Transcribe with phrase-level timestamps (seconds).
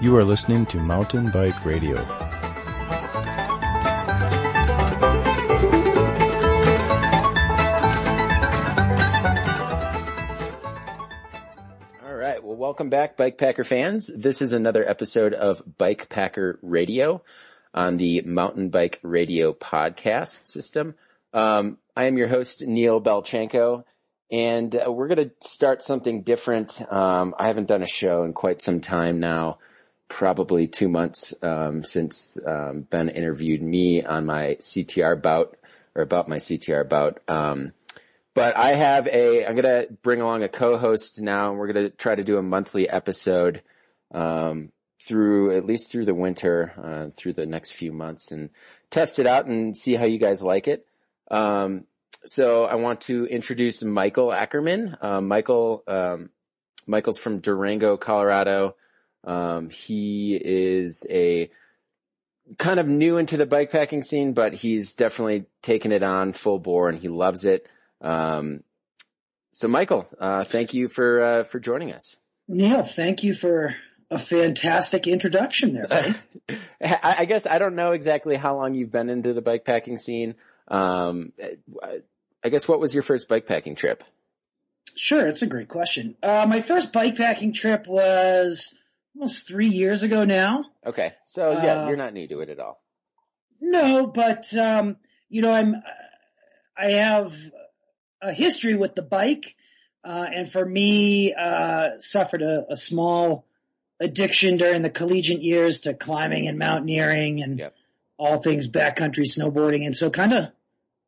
[0.00, 1.98] You are listening to Mountain Bike Radio.
[12.02, 12.42] All right.
[12.42, 14.10] Well, welcome back, Bike Packer fans.
[14.14, 17.22] This is another episode of Bike Packer Radio
[17.74, 20.94] on the Mountain Bike Radio podcast system.
[21.34, 23.84] Um, I am your host, Neil Beltchenko,
[24.32, 26.80] and uh, we're going to start something different.
[26.90, 29.58] Um, I haven't done a show in quite some time now,
[30.10, 35.56] probably two months um, since um, Ben interviewed me on my CTR bout
[35.94, 37.20] or about my CTR bout.
[37.28, 37.72] Um,
[38.34, 41.90] but I have a, I'm going to bring along a co-host now and we're going
[41.90, 43.62] to try to do a monthly episode,
[44.12, 48.50] um, through, at least through the winter, uh, through the next few months and
[48.90, 50.86] test it out and see how you guys like it.
[51.30, 51.86] Um,
[52.26, 54.96] so I want to introduce Michael Ackerman.
[55.00, 56.30] Uh, Michael, um,
[56.86, 58.74] Michael's from Durango, Colorado.
[59.24, 61.50] Um, he is a
[62.58, 66.88] kind of new into the bikepacking scene, but he's definitely taken it on full bore
[66.88, 67.66] and he loves it.
[68.00, 68.64] Um,
[69.52, 72.16] so Michael, uh, thank you for, uh, for joining us.
[72.48, 73.76] Neil, thank you for
[74.10, 75.86] a fantastic introduction there.
[76.82, 80.34] I, I guess I don't know exactly how long you've been into the bikepacking scene.
[80.66, 81.32] Um,
[82.42, 84.02] I guess what was your first bikepacking trip?
[84.96, 86.16] sure, it's a great question.
[86.22, 88.74] Uh, my first bikepacking trip was
[89.14, 90.64] almost three years ago now.
[90.86, 91.12] Okay.
[91.24, 92.82] So yeah, Uh, you're not new to it at all.
[93.60, 94.96] No, but um,
[95.28, 95.76] you know, I'm
[96.76, 97.34] I have
[98.22, 99.54] a history with the bike,
[100.04, 103.46] uh, and for me, uh, suffered a, a small
[103.98, 107.74] addiction during the collegiate years to climbing and mountaineering and Yep.
[108.18, 110.46] all things backcountry snowboarding, and so kind of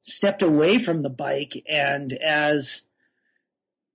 [0.02, 1.54] stepped away from the bike.
[1.66, 2.82] And as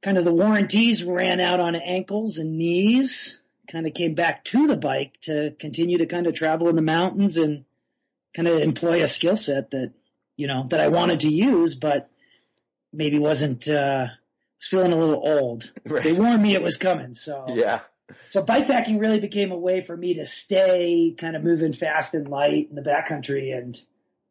[0.02, 3.38] kind of the warranties ran out on ankles and knees,
[3.72, 6.82] kind of came back to the bike to continue to kind of travel in the
[6.82, 7.66] mountains and
[8.36, 9.94] kind of employ a skill set that,
[10.36, 12.10] you know, that I wanted to use, but
[12.94, 14.08] maybe wasn't, uh,
[14.60, 15.72] was feeling a little old.
[15.86, 17.14] They warned me it was coming.
[17.16, 17.82] So, Yeah.
[18.30, 22.28] so bikepacking really became a way for me to stay kind of moving fast and
[22.28, 23.58] light in the backcountry.
[23.58, 23.82] And,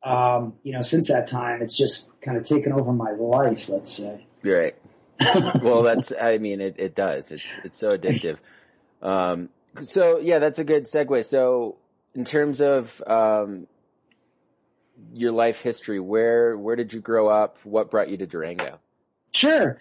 [0.02, 3.92] um, you know, since that time, it's just kind of taken over my life, let's
[3.92, 4.26] say.
[4.42, 4.76] You're right.
[5.62, 7.30] well, that's, I mean, it, it does.
[7.30, 8.36] It's, it's so addictive.
[9.02, 9.50] Um,
[9.82, 11.24] so yeah, that's a good segue.
[11.24, 11.76] So
[12.14, 13.66] in terms of, um,
[15.12, 17.58] your life history, where, where did you grow up?
[17.64, 18.78] What brought you to Durango?
[19.32, 19.78] Sure.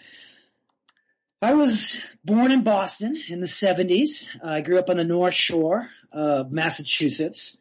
[1.42, 4.28] I was born in Boston in the 70s.
[4.44, 7.58] Uh, I grew up on the North Shore of Massachusetts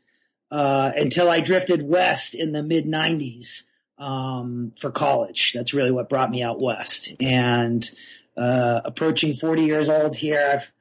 [0.51, 3.65] uh, until I drifted west in the mid 90s
[3.99, 5.53] um, for college.
[5.55, 7.15] That's really what brought me out west.
[7.21, 7.89] And
[8.37, 10.73] uh, approaching 40 years old here, I've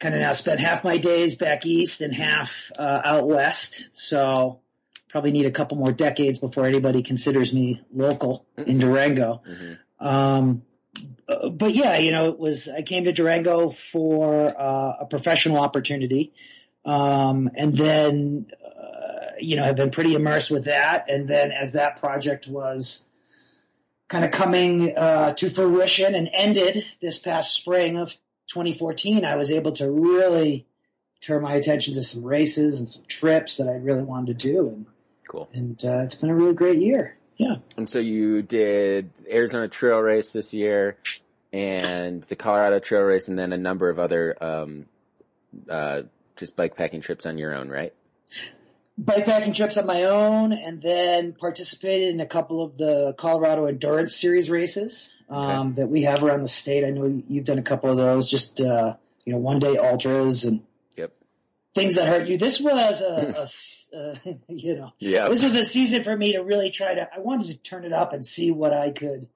[0.00, 3.90] kind of now spent half my days back east and half uh, out west.
[3.92, 4.60] So
[5.08, 9.42] probably need a couple more decades before anybody considers me local in Durango.
[9.48, 9.78] Mhm.
[10.04, 10.62] Um,
[11.52, 16.32] but yeah, you know, it was, I came to Durango for, uh, a professional opportunity.
[16.84, 21.06] Um, and then, uh, you know, I've been pretty immersed with that.
[21.08, 23.04] And then as that project was
[24.08, 28.16] kind of coming, uh, to fruition and ended this past spring of
[28.50, 30.66] 2014, I was able to really
[31.20, 34.68] turn my attention to some races and some trips that I really wanted to do.
[34.68, 34.86] And,
[35.28, 35.48] Cool.
[35.52, 37.16] and, uh, it's been a really great year.
[37.36, 37.56] Yeah.
[37.76, 40.96] And so you did Arizona Trail Race this year
[41.52, 44.86] and the Colorado Trail Race and then a number of other, um,
[45.68, 46.02] uh,
[46.36, 47.94] just bikepacking trips on your own, right?
[49.00, 54.14] Bikepacking trips on my own and then participated in a couple of the Colorado Endurance
[54.14, 56.84] Series races um, that we have around the state.
[56.84, 60.44] I know you've done a couple of those, just uh, you know, one day ultras
[60.44, 60.62] and
[60.96, 61.12] Yep.
[61.74, 62.36] things that hurt you.
[62.36, 63.46] This was a,
[63.96, 64.14] a uh,
[64.48, 65.28] you know, Yeah.
[65.28, 67.08] this was a season for me to really try to.
[67.14, 69.28] I wanted to turn it up and see what I could,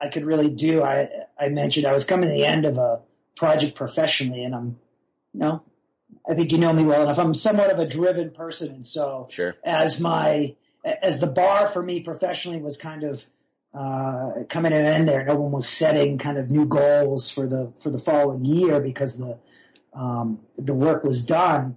[0.00, 0.82] I could really do.
[0.82, 3.00] I I mentioned I was coming to the end of a
[3.36, 4.78] project professionally, and I'm,
[5.32, 5.62] you know,
[6.28, 7.18] I think you know me well enough.
[7.18, 9.56] I'm somewhat of a driven person, and so Sure.
[9.64, 10.54] as my
[10.84, 13.24] as the bar for me professionally was kind of
[13.74, 15.24] uh, coming to an end there.
[15.24, 19.18] No one was setting kind of new goals for the for the following year because
[19.18, 19.38] the
[19.94, 21.76] um, the work was done.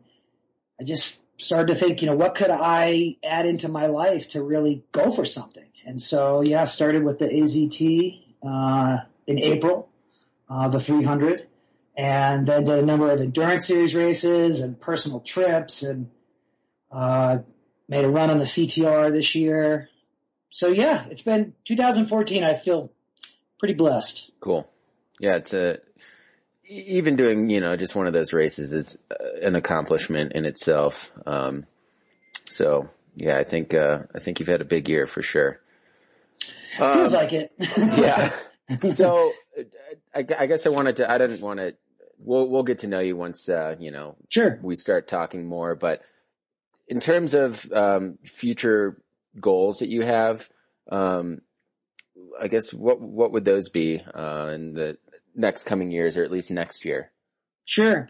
[0.80, 4.44] I just started to think, you know, what could I add into my life to
[4.44, 5.66] really go for something?
[5.86, 9.90] And so, yeah, started with the AZT uh, in April,
[10.50, 11.48] uh, the 300,
[11.98, 16.10] and then did a number of endurance series races and personal trips, and
[16.92, 17.40] uh,
[17.88, 19.90] made a run on the CTR this year.
[20.50, 22.44] So yeah, it's been 2014.
[22.44, 22.92] I feel
[23.60, 24.32] pretty blessed.
[24.40, 24.70] Cool.
[25.20, 25.80] Yeah, it's a,
[26.68, 31.12] even doing, you know, just one of those races is, uh, an accomplishment in itself.
[31.26, 31.66] Um,
[32.50, 35.62] so yeah, I think uh, I think you've had a big year for sure.
[36.78, 37.54] Feels like it.
[37.60, 38.32] yeah.
[38.96, 39.32] So
[40.16, 41.12] I, I guess I wanted to.
[41.12, 41.76] I didn't want to.
[42.18, 44.60] We'll we'll get to know you once uh, you know Sure.
[44.62, 45.76] we start talking more.
[45.76, 46.02] But
[46.88, 48.98] in terms of um, future
[49.40, 50.50] goals that you have,
[50.92, 51.42] um,
[52.40, 54.98] I guess what what would those be uh, in the
[55.36, 57.12] next coming years, or at least next year?
[57.66, 58.10] Sure.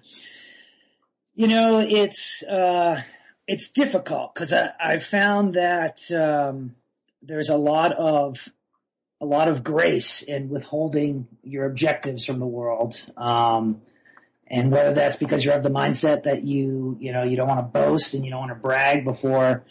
[1.33, 3.01] You know, it's uh,
[3.47, 6.75] it's difficult because I, I found that um,
[7.21, 8.47] there's a lot of
[9.21, 12.95] a lot of grace in withholding your objectives from the world.
[13.17, 13.81] Um,
[14.47, 17.59] and whether that's because you have the mindset that you, you know, you don't want
[17.59, 19.65] to boast and you don't want to brag before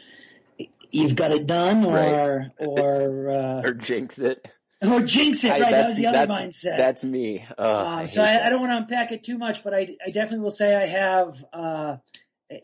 [0.91, 2.51] you've got it done or, Right.
[2.59, 4.47] or, uh, Or jinx it?
[4.83, 5.61] or jinx it, I- right?
[5.61, 6.77] That that's- was the other that's- mindset.
[6.77, 7.45] That's me.
[7.59, 8.47] Oh, I Uh, so I.
[8.47, 10.87] I don't want to unpack it too much, but I, I definitely will say I
[10.87, 11.97] have, uh,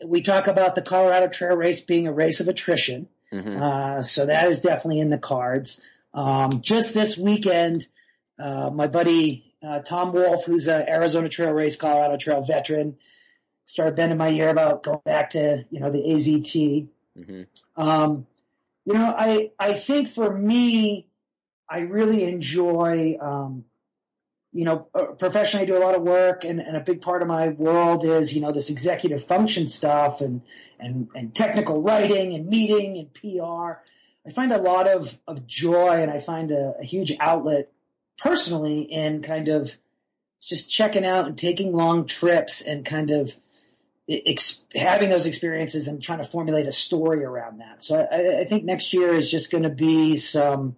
[0.05, 3.07] we talk about the Colorado Trail Race being a race of attrition.
[3.33, 3.61] Mhm.
[3.61, 5.81] Uh, so that is definitely in the cards.
[6.13, 7.87] Um, just this weekend,
[8.37, 12.97] uh, my buddy, uh, Tom Wolf, who's a Arizona Trail Race, Colorado Trail veteran,
[13.65, 16.87] started bending my ear about going back to, you know, the AZT.
[17.17, 17.47] Mhm.
[17.75, 18.27] Um,
[18.85, 21.07] you know, I, I think for me,
[21.69, 23.65] I really enjoy, um,
[24.51, 27.21] you know, uh, professionally I do a lot of work and, and a big part
[27.21, 30.41] of my world is, you know, this executive function stuff and,
[30.79, 33.79] and, and technical writing and meeting and PR.
[34.25, 37.71] I find a lot of, of joy and I find a, a huge outlet
[38.21, 39.75] personally in kind of
[40.41, 43.35] just checking out and taking long trips and kind of
[44.09, 47.83] ex- having those experiences and trying to formulate a story around that.
[47.83, 50.75] So I, I think next year is just going to be some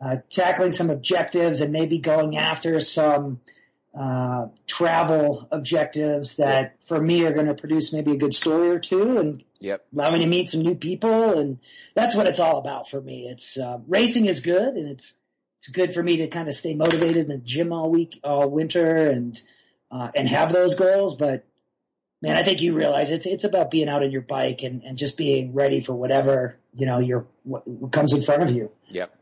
[0.00, 3.40] uh, tackling some objectives and maybe going after some
[3.94, 8.78] uh, travel objectives that for me are going to produce maybe a good story or
[8.78, 9.86] two and Yep.
[9.94, 11.58] allow me to meet some new people and
[11.94, 13.26] that's what it's all about for me.
[13.28, 15.18] It's uh, racing is good and it's
[15.64, 18.50] it's good for me to kind of stay motivated in the gym all week, all
[18.50, 19.40] winter, and
[19.90, 21.14] uh, and have those goals.
[21.14, 21.46] But
[22.20, 24.98] man, I think you realize it's it's about being out on your bike and, and
[24.98, 28.70] just being ready for whatever you know your what, comes in front of you.
[28.88, 29.16] Yep.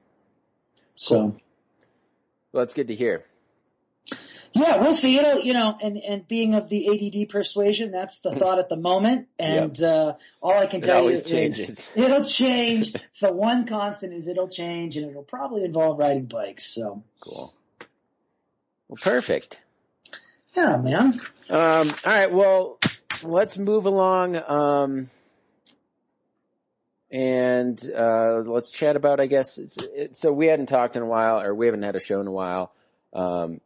[0.97, 1.37] So
[2.51, 3.23] Well, that's good to hear.
[4.55, 5.19] Yeah, we'll see.
[5.19, 8.77] It'll you know, and and being of the ADD persuasion, that's the thought at the
[8.77, 9.29] moment.
[9.39, 11.89] And uh, all I can It tell you is changes.
[11.97, 12.95] it'll change.
[13.13, 16.65] so one constant is it'll change, and it'll probably involve riding bikes.
[16.65, 17.53] So Cool.
[18.89, 19.61] Well, perfect.
[20.57, 21.21] yeah, man.
[21.51, 22.31] Um, all right.
[22.31, 22.79] Well,
[23.23, 24.37] let's move along.
[24.37, 25.09] Um,
[27.11, 31.07] and, uh, let's chat about, I guess, it's, it, so we hadn't talked in a
[31.07, 32.73] while, or we haven't had a show in a while.
[33.13, 33.61] Um,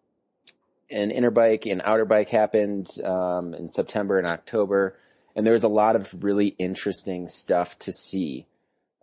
[0.90, 4.96] and Interbike and Outerbike happened, um, in September and October.
[5.34, 8.46] And there was a lot of really interesting stuff to see.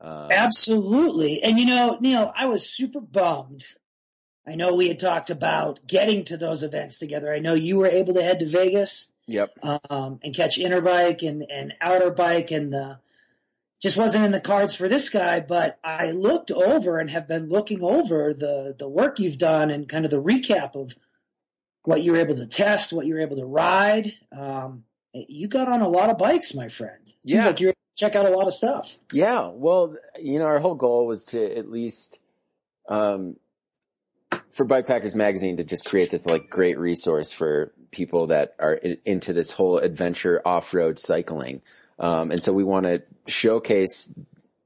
[0.01, 1.41] Um, Absolutely.
[1.43, 3.65] And you know, Neil, I was super bummed.
[4.47, 7.33] I know we had talked about getting to those events together.
[7.33, 9.51] I know you were able to head to Vegas, Yep.
[9.89, 12.99] um, and catch Interbike and, and Outerbike and the,
[13.81, 17.47] just wasn't in the cards for this guy, but I looked over and have been
[17.47, 20.93] looking over the, the work you've done and kind of the recap of
[21.83, 24.13] what you were able to test, what you were able to ride.
[24.31, 24.83] Um,
[25.13, 26.97] you got on a lot of bikes, my friend.
[27.05, 27.47] It Seems Yeah.
[27.47, 28.97] like you were able to check out a lot of stuff.
[29.11, 32.19] Yeah, well, you know, our whole goal was to at least,
[32.87, 33.35] um,
[34.51, 39.33] for Bikepackers Magazine to just create this like great resource for people that are into
[39.33, 41.61] this whole adventure off-road cycling.
[41.99, 44.13] Um, and so we want to showcase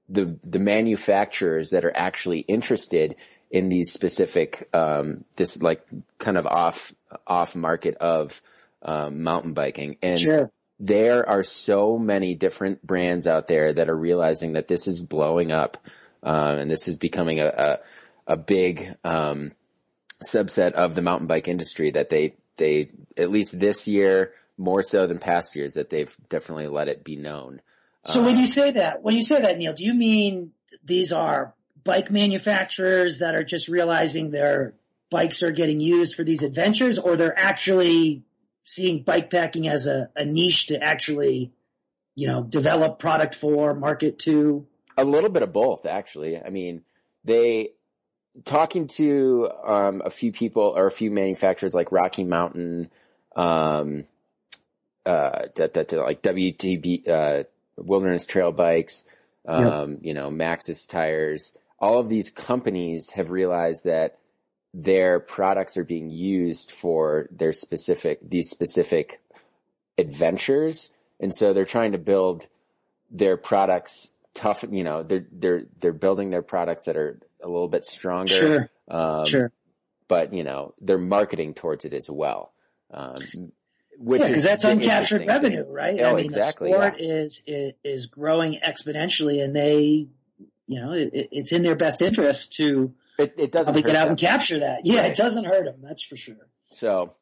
[0.10, 3.15] the, the manufacturers that are actually interested
[3.50, 5.88] in these specific, um, this like
[6.20, 6.94] kind of off,
[7.25, 8.42] off market of,
[8.82, 9.98] um, mountain biking.
[10.01, 10.51] And Sure.
[10.80, 15.51] there are so many different brands out there that are realizing that this is blowing
[15.51, 15.77] up,
[16.24, 19.51] um, and this is becoming a a, a big um,
[20.24, 21.92] subset of the mountain bike industry.
[21.92, 26.68] That they they at least this year more so than past years that they've definitely
[26.68, 27.62] let it be known.
[28.04, 30.51] So when you say that, when you say that, Neil, do you mean
[30.84, 31.54] these are
[31.88, 34.74] bike manufacturers that are just realizing their
[35.10, 38.24] bikes are getting used for these adventures, or they're actually
[38.65, 41.53] seeing bike packing as a, a niche to actually,
[42.13, 44.67] you know, develop product for, market to?
[44.98, 46.38] A little bit of both, actually.
[46.38, 46.84] I mean,
[47.24, 47.70] they
[48.44, 52.91] talking to um, a few people or a few manufacturers like Rocky Mountain,
[53.34, 54.03] um,
[55.06, 57.44] uh, like WTB, uh,
[57.77, 59.06] Wilderness Trail Bikes,
[59.48, 61.56] um, you know, Maxxis tires.
[61.79, 64.17] All of these companies have realized that
[64.74, 69.22] their products are being used for their specific, these specific
[69.98, 72.48] adventures, and so they're trying to build
[73.10, 74.63] their products tough.
[74.69, 78.27] You know, they're they're they're building their products that are a little bit stronger.
[78.34, 78.69] Sure.
[78.88, 79.51] Um, sure.
[80.07, 82.53] But you know, they're marketing towards it as well.
[82.91, 83.15] Um,
[84.00, 85.74] which Yeah, because that's uncaptured revenue, thing.
[85.74, 86.00] right?
[86.01, 90.07] Oh, I mean, exactly, the sport is, is is growing exponentially, and they,
[90.68, 93.96] you know, it, it's in their best interest to It, it doesn't probably hurt get
[93.96, 94.10] out them.
[94.12, 94.82] and capture that.
[94.86, 95.12] Yeah, Right.
[95.12, 96.36] it doesn't hurt them, that's for sure.
[96.72, 97.16] So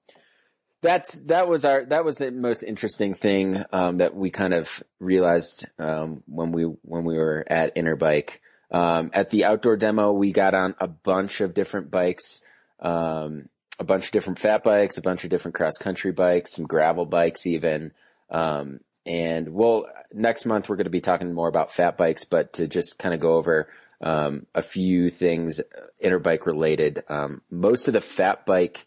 [0.81, 4.83] that's that was our that was the most interesting thing um, that we kind of
[4.99, 8.39] realized um, when we when we were at Interbike.
[8.71, 12.41] Um, at the outdoor demo, we got on a bunch of different bikes,
[12.79, 13.47] um,
[13.79, 17.05] a bunch of different fat bikes, a bunch of different cross country bikes, some gravel
[17.05, 17.91] bikes even.
[18.29, 22.53] Um, and we'll next month we're going to be talking more about fat bikes, but
[22.53, 23.67] to just kind of go over
[24.01, 25.63] um, a few things uh,
[26.03, 27.03] interbike related.
[27.07, 28.85] Um, most of the fat bike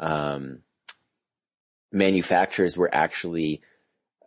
[0.00, 0.60] um,
[1.92, 3.62] manufacturers were actually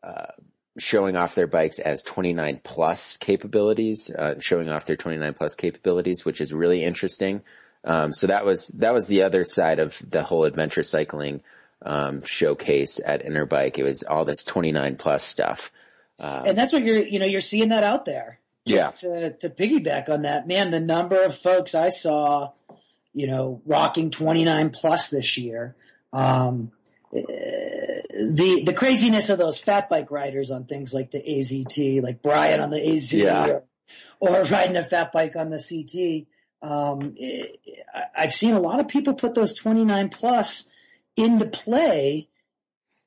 [0.03, 0.31] uh,
[0.77, 6.25] showing off their bikes as 29 plus capabilities, uh, showing off their 29 plus capabilities,
[6.25, 7.41] which is really interesting.
[7.83, 11.41] Um, so that was that was the other side of the whole adventure cycling
[11.83, 13.77] um, showcase at Interbike.
[13.77, 15.71] It was all this 29 plus stuff.
[16.19, 18.39] Um, and that's what you're, you know, you're seeing that out there.
[18.65, 22.51] Just to, to piggyback on that, man, the number of folks I saw,
[23.13, 25.73] you know, rocking 29 plus this year.
[26.11, 26.71] Um,
[27.11, 32.59] the the craziness of those fat bike riders on things like the AZT, like Brian
[32.59, 33.47] on the AZ, Yeah.
[33.47, 33.63] or,
[34.19, 36.27] or riding a fat bike on the CT.
[36.69, 37.43] Um, eh,
[37.93, 40.67] I- I've seen a lot of people put those 29 plus
[41.17, 42.29] into play,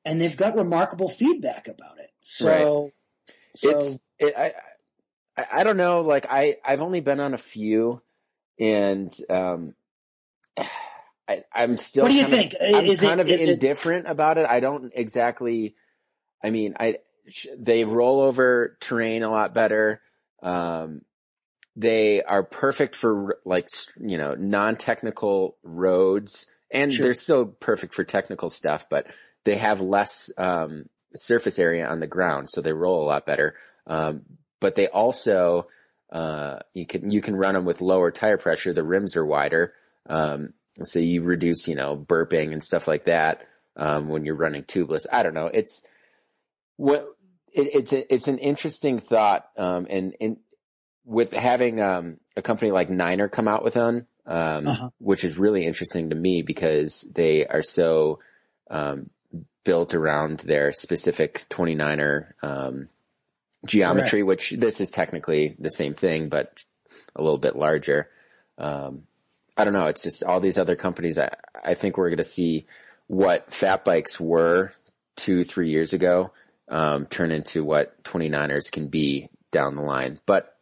[0.05, 2.11] and they've got remarkable feedback about it.
[2.21, 2.91] So,
[3.55, 4.53] so it's it, I,
[5.51, 6.01] I don't know.
[6.01, 8.01] Like I I've only been on a few,
[8.59, 9.73] and um,
[11.27, 12.03] I I'm still.
[12.03, 12.53] What do you think?
[12.61, 14.45] I'm Is it- kind of is it- indifferent about it.
[14.47, 15.75] I don't exactly.
[16.43, 16.97] I mean, I
[17.57, 20.01] they roll over terrain a lot better.
[20.41, 21.01] Um,
[21.75, 27.03] they are perfect for like you know non-technical roads, and Sure.
[27.03, 28.87] they're still perfect for technical stuff.
[28.89, 29.07] But
[29.43, 30.85] they have less um,
[31.15, 33.55] surface area on the ground, so they roll a lot better.
[33.87, 34.21] Um,
[34.59, 35.67] but they also
[36.11, 38.73] uh, you can you can run them with lower tire pressure.
[38.73, 39.73] The rims are wider,
[40.09, 43.47] um, so you reduce you know burping and stuff like that
[43.77, 45.05] um, when you're running tubeless.
[45.11, 45.47] I don't know.
[45.47, 45.83] It's
[46.75, 47.07] what
[47.53, 50.37] it, it's a, it's an interesting thought, um, and and
[51.05, 54.89] with having um, a company like Niner come out with one, um, Uh-huh.
[54.99, 58.19] which is really interesting to me because they are so
[58.69, 59.09] um,
[59.63, 62.87] built around their specific 29er um,
[63.65, 66.63] geometry, which this is technically the same thing, but
[67.15, 68.09] a little bit larger.
[68.57, 69.03] Um,
[69.57, 69.85] I don't know.
[69.87, 71.17] It's just all these other companies.
[71.19, 71.29] I,
[71.63, 72.65] I think we're going to see
[73.07, 74.73] what fat bikes were
[75.17, 76.31] two, three years ago,
[76.69, 80.19] um, turn into what 29ers can be down the line.
[80.25, 80.55] But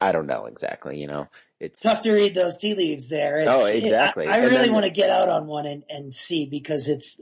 [0.00, 1.28] I don't know exactly, you know,
[1.62, 3.38] it's tough to read those tea leaves there.
[3.38, 4.26] It's, Oh, exactly.
[4.26, 7.20] I, I really want to get out on one and, and see because it's.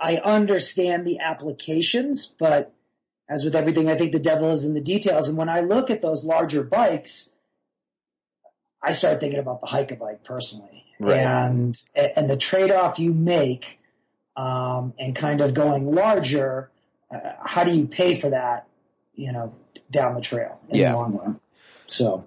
[0.00, 2.72] I understand the applications, but
[3.30, 5.28] as with everything, I think the devil is in the details.
[5.28, 7.30] And when I look at those larger bikes,
[8.82, 11.18] I start thinking about the hike a bike personally, Right.
[11.18, 13.78] and and the trade off you make,
[14.36, 16.70] um, and kind of going larger.
[17.10, 18.66] Uh, how do you pay for that?
[19.14, 19.54] You know,
[19.90, 20.92] down the trail in Yeah.
[20.92, 21.40] the long run.
[21.86, 22.26] So.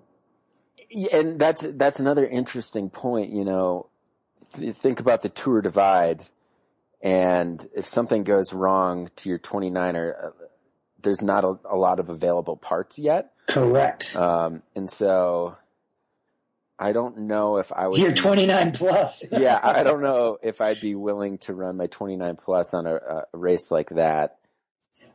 [1.11, 3.31] And that's that's another interesting point.
[3.31, 3.87] You know,
[4.57, 6.23] Th- think about the tour divide,
[7.01, 10.29] and if something goes wrong to your 29er, uh,
[11.01, 14.15] there's not a, a lot of available parts yet, Correct.
[14.15, 15.55] um, and so
[16.79, 17.99] I don't know if I would.
[17.99, 19.25] You're 29 plus.
[19.31, 22.95] yeah, I don't know if I'd be willing to run my 29 plus on a,
[22.95, 24.37] a race like that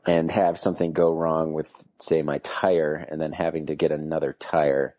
[0.06, 4.34] and have something go wrong with, say, my tire, and then having to get another
[4.38, 4.94] tire.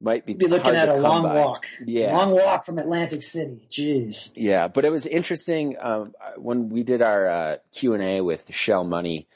[0.00, 1.34] Might be Be looking at a long by.
[1.34, 1.66] walk.
[1.84, 2.16] Yeah.
[2.16, 3.66] Long walk from Atlantic City.
[3.68, 4.30] Jeez.
[4.36, 8.54] Yeah, but it was interesting um, when we did our uh, Q and A with
[8.54, 9.26] Shell Money.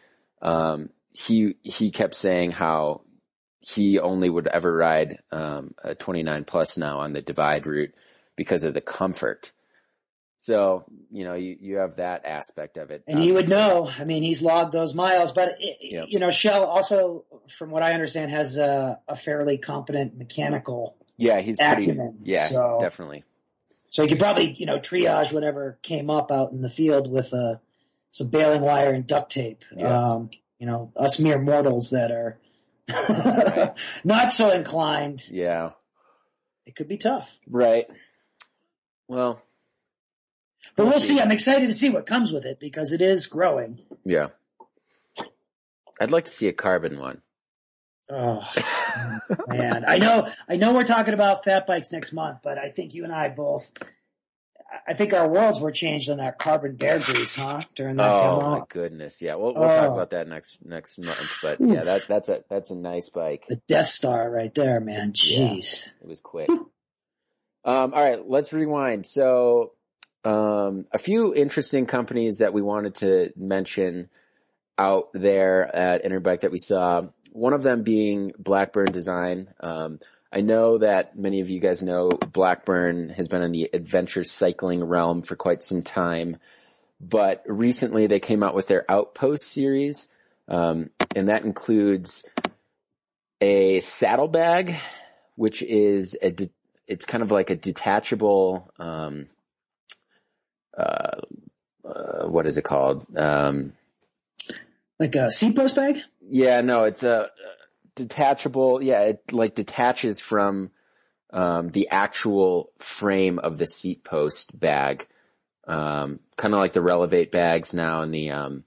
[0.40, 3.02] Um, he he kept saying how
[3.61, 7.95] he only would ever ride um, a 29 plus now on the Divide route
[8.37, 9.52] because of the comfort.
[10.43, 13.89] So you know you you have that aspect of it, And he would know.
[13.97, 16.07] I mean, he's logged those miles, but it, Yep.
[16.09, 20.97] you know, Shell also, from what I understand, has a, a fairly competent mechanical.
[21.17, 21.85] Yeah, he's pretty.
[21.85, 23.23] acumen, Yeah, so- definitely.
[23.89, 27.33] So he could probably, you know, triage whatever came up out in the field with
[27.33, 27.57] uh,
[28.11, 29.65] some baling wire and duct tape.
[29.77, 29.97] Yeah.
[30.09, 32.39] Um, you know, us mere mortals that are
[32.93, 33.71] Right.
[34.05, 35.29] not so inclined.
[35.31, 35.71] Yeah,
[36.67, 37.39] It could be tough.
[37.49, 37.87] right.
[39.07, 39.41] Well,
[40.76, 41.21] But we'll see.
[41.21, 43.81] I'm excited to see what comes with it because it is growing.
[44.04, 44.28] Yeah.
[46.00, 47.23] I'd like to see a carbon one.
[48.11, 48.47] Oh
[49.49, 52.92] man, I know, I know we're talking about fat bikes next month, but I think
[52.95, 53.71] you and I both,
[54.87, 57.61] I think our worlds were changed on that carbon Beargrease, huh?
[57.75, 59.23] During that Oh my goodness.
[59.23, 59.37] Yeah.
[59.37, 59.95] We'll, we'll talk Oh.
[59.95, 61.19] about that next, next month.
[61.42, 63.45] But yeah, that, that's a, that's a nice bike.
[63.49, 65.12] The Death Star right there, man.
[65.23, 65.38] Yeah.
[65.54, 65.92] Jeez.
[66.02, 66.49] It was quick.
[66.50, 66.69] Um,
[67.64, 69.07] all right, let's rewind.
[69.07, 69.73] So,
[70.25, 74.09] um, a few interesting companies that we wanted to mention
[74.79, 77.02] out there at Interbike that we saw.
[77.33, 79.49] One of them being Blackburn Design.
[79.61, 80.00] Um,
[80.33, 84.83] I know that many of you guys know Blackburn has been in the adventure cycling
[84.83, 86.37] realm for quite some time,
[87.00, 90.09] but recently they came out with their Outpost series,
[90.49, 92.25] um, and that includes
[93.41, 94.76] a saddlebag,
[95.37, 96.50] which is a de-
[96.87, 99.26] it's kind of like a detachable um,
[100.76, 101.21] uh,
[101.85, 103.07] uh, what is it called?
[103.17, 103.73] Um,
[104.99, 105.99] Like a seat post bag?
[106.29, 107.31] yeah, no, it's a
[107.97, 108.83] detachable.
[108.83, 110.71] Yeah, it like detaches from
[111.33, 115.09] um, the actual frame of the seat post bag,
[115.67, 118.64] um, kind of like the Relevate bags now and the um,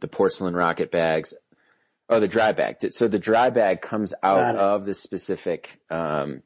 [0.00, 1.34] the porcelain rocket bags.
[2.08, 2.76] Oh, the dry bag.
[2.90, 6.42] So the dry bag comes out of the specific um,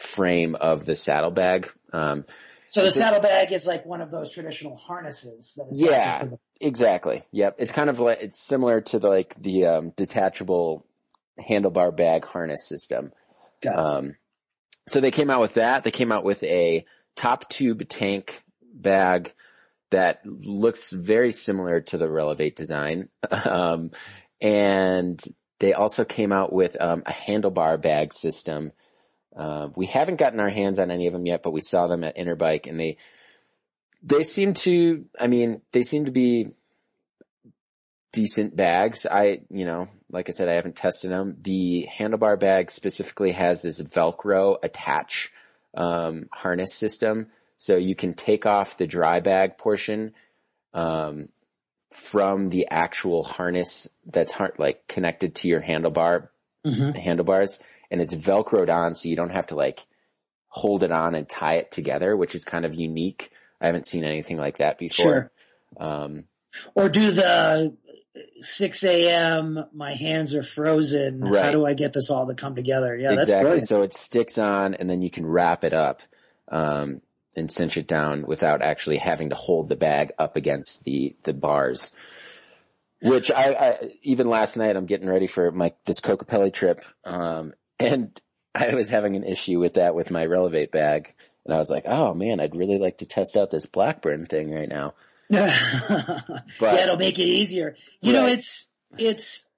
[0.00, 1.72] frame of the saddlebag.
[1.92, 2.26] Um,
[2.68, 6.24] So the saddlebag is like one of those traditional harnesses that Yeah.
[6.24, 7.22] the Exactly.
[7.32, 7.56] Yep.
[7.58, 10.86] It's kind of like it's similar to the, like the um, detachable
[11.38, 13.12] handlebar bag harness system.
[13.66, 14.16] Um,
[14.88, 15.84] so they came out with that.
[15.84, 16.84] They came out with a
[17.16, 19.34] top tube tank bag
[19.90, 23.08] that looks very similar to the Relevate design.
[23.30, 23.90] Um,
[24.40, 25.22] and
[25.60, 28.72] they also came out with um, a handlebar bag system.
[29.36, 32.02] Uh, we haven't gotten our hands on any of them yet, but we saw them
[32.04, 32.96] at Interbike and they,
[34.02, 36.52] they seem to, I mean, they seem to be
[38.12, 39.04] decent bags.
[39.04, 41.36] I, you know, like I said, I haven't tested them.
[41.42, 45.32] The handlebar bag specifically has this Velcro attach,
[45.74, 47.26] um, harness system.
[47.58, 50.14] So you can take off the dry bag portion,
[50.72, 51.28] um,
[51.92, 56.28] from the actual harness that's like connected to your handlebar
[56.66, 56.96] Mhm.
[56.96, 57.58] handlebars
[57.90, 59.86] and it's velcroed on so you don't have to like
[60.48, 63.30] hold it on and tie it together, which is kind of unique.
[63.60, 65.04] I haven't seen anything like that before.
[65.04, 65.32] Sure.
[65.78, 66.24] Um,
[66.74, 67.76] Or do the
[68.40, 69.64] 6 a.m.
[69.72, 71.26] my hands are frozen.
[71.26, 72.96] How do I get this all to come together?
[72.96, 73.44] Yeah, that's exactly.
[73.44, 73.68] brilliant.
[73.68, 76.02] So it sticks on and then you can wrap it up,
[76.48, 77.02] um,
[77.34, 81.34] and cinch it down without actually having to hold the bag up against the, the
[81.34, 81.94] bars.
[83.02, 87.52] Which I, I, even last night I'm getting ready for my, this Kokopelli trip, um,
[87.78, 88.20] and
[88.54, 91.14] I was having an issue with that with my Relevate bag.
[91.44, 94.50] And I was like, oh man, I'd really like to test out this Blackburn thing
[94.50, 94.94] right now.
[95.28, 96.20] yeah,
[96.60, 97.76] it'll make it easier.
[98.00, 99.48] You know, it's, it's,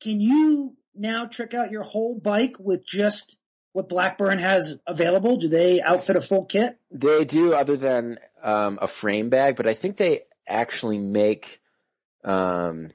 [0.00, 3.38] can you now trick out your whole bike with just
[3.72, 5.36] what Blackburn has available?
[5.36, 6.78] Do they outfit a full kit?
[6.90, 11.60] They do, other than um, a frame bag, but I think they actually make
[12.24, 12.90] um,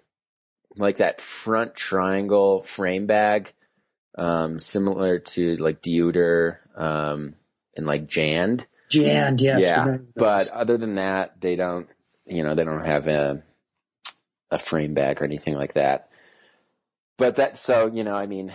[0.77, 3.53] like that front triangle frame bag,
[4.17, 7.35] um, similar to like Deuter um,
[7.75, 8.65] and like Jandd.
[8.91, 9.61] Jandd, yes.
[9.63, 11.87] yeah, but other than that, they don't.
[12.25, 13.43] You know, they don't have a
[14.51, 16.09] a frame bag or anything like that.
[17.17, 18.53] But that, so you know, I mean,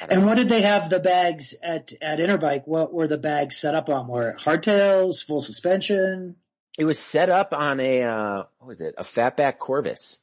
[0.00, 0.26] I And know.
[0.26, 2.62] what did they have the bags at, at Interbike?
[2.66, 4.08] What were the bags set up on?
[4.08, 6.36] Were it hardtails, full suspension?
[6.76, 8.94] it was set up on a uh, what was it?
[8.98, 10.18] A fatback Corvus.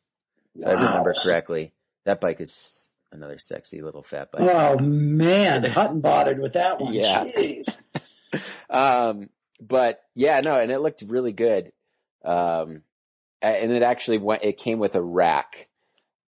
[0.55, 1.73] if I remember correctly.
[2.05, 4.41] That bike is another sexy little fat bike.
[4.41, 6.93] Oh man, Hutton bothered with that one.
[6.93, 7.23] Yeah.
[7.23, 7.81] Jeez.
[8.69, 11.73] Um, but yeah, no, and it looked really good.
[12.23, 12.83] Um,
[13.41, 15.67] and it actually went, it came with a rack.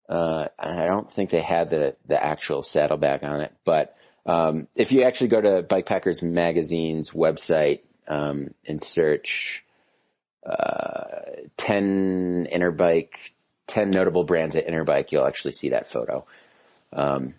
[0.09, 4.91] Uh, I don't think they had the, the actual saddlebag on it, but, um, if
[4.91, 9.63] you actually go to Bikepackers Magazine's website, um, and search,
[10.45, 11.21] uh,
[11.57, 13.31] 10 Interbike,
[13.67, 16.25] 10 notable brands at Interbike, you'll actually see that photo.
[16.93, 17.35] Um,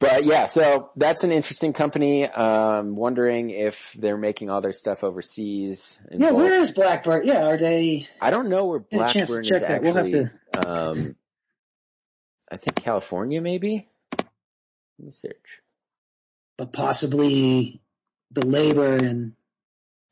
[0.00, 2.26] but yeah, so that's an interesting company.
[2.26, 6.00] Um, wondering if they're making all their stuff overseas.
[6.10, 7.26] Yeah, where is Blackbird?
[7.26, 8.08] Yeah, are they?
[8.20, 9.82] I don't know where to Blackburn is that.
[9.82, 10.30] We'll have actually.
[10.56, 11.16] Um,
[12.50, 13.88] I think California, maybe.
[14.18, 14.26] Let
[14.98, 15.60] me search.
[16.56, 17.82] But possibly
[18.30, 19.34] the labor and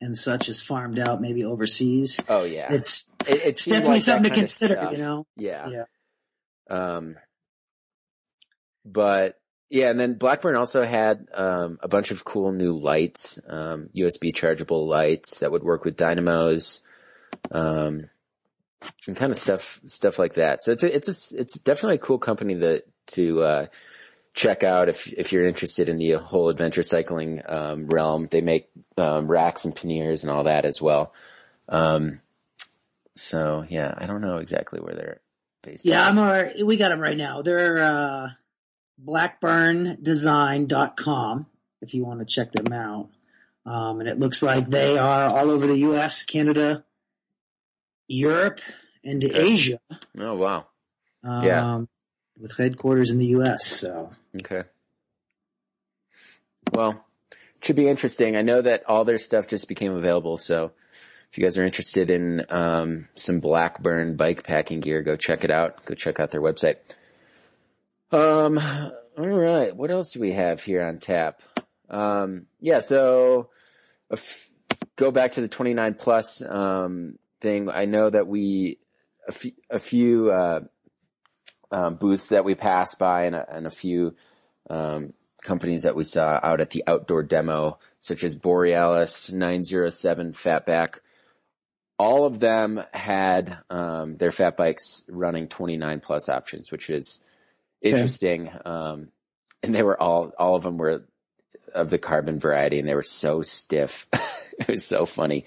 [0.01, 2.19] and such is farmed out, maybe overseas.
[2.29, 4.89] Oh yeah, It's it, it it's definitely like something to consider.
[4.91, 5.27] You know.
[5.35, 5.69] Yeah.
[5.69, 5.83] Yeah.
[6.69, 7.17] Um,
[8.91, 13.89] but yeah, and then Blackburn also had um, a bunch of cool new lights, um,
[13.95, 16.81] USB chargeable lights that would work with dynamos,
[17.51, 18.09] um,
[19.07, 20.63] and kind of stuff stuff like that.
[20.63, 23.65] So it's a, it's a, it's definitely a cool company to to uh,
[24.33, 28.25] check out if if you're interested in the whole adventure cycling um, realm.
[28.25, 31.13] They make um, racks and panniers and all that as well.
[31.67, 32.21] Um,
[33.15, 35.21] so yeah, I don't know exactly where they're
[35.61, 35.85] based.
[35.85, 36.07] Yeah, out.
[36.07, 36.65] I'm alright.
[36.65, 37.43] We got them right now.
[37.43, 38.29] They're uh,
[39.05, 41.45] blackburndesign.com
[41.81, 43.09] if you want to check them out.
[43.65, 46.83] Um, and it looks like they are all over the U.S., Canada,
[48.07, 48.61] Europe,
[49.03, 49.41] and Okay.
[49.41, 49.79] Asia.
[50.17, 50.65] Oh wow.
[51.23, 51.81] Um, Yeah.
[52.39, 53.65] With headquarters in the U.S.
[53.65, 54.63] So Okay.
[56.73, 58.35] Well, it should be interesting.
[58.35, 60.71] I know that all their stuff just became available, so
[61.31, 65.51] if you guys are interested in um, some Blackburn bike packing gear, go check it
[65.51, 65.85] out.
[65.85, 66.77] Go check out their website.
[68.11, 68.57] Um,
[69.17, 69.75] all right.
[69.75, 71.41] What else do we have here on tap?
[71.89, 72.79] Um, yeah.
[72.79, 73.49] So,
[74.11, 74.49] f-
[74.95, 77.69] go back to the 29 plus um, thing.
[77.69, 78.79] I know that we
[79.27, 80.59] a few, a few uh,
[81.71, 84.15] um, booths that we passed by and a, and a few
[84.69, 90.99] um, companies that we saw out at the outdoor demo, such as Borealis 907 Fatback.
[91.97, 97.23] All of them had um, their fat bikes running 29 plus options, which is
[97.81, 98.51] interesting.
[98.65, 99.09] Um,
[99.63, 101.03] and they were all, all of them were
[101.73, 104.07] of the carbon variety and they were so stiff.
[104.59, 105.45] it was so funny.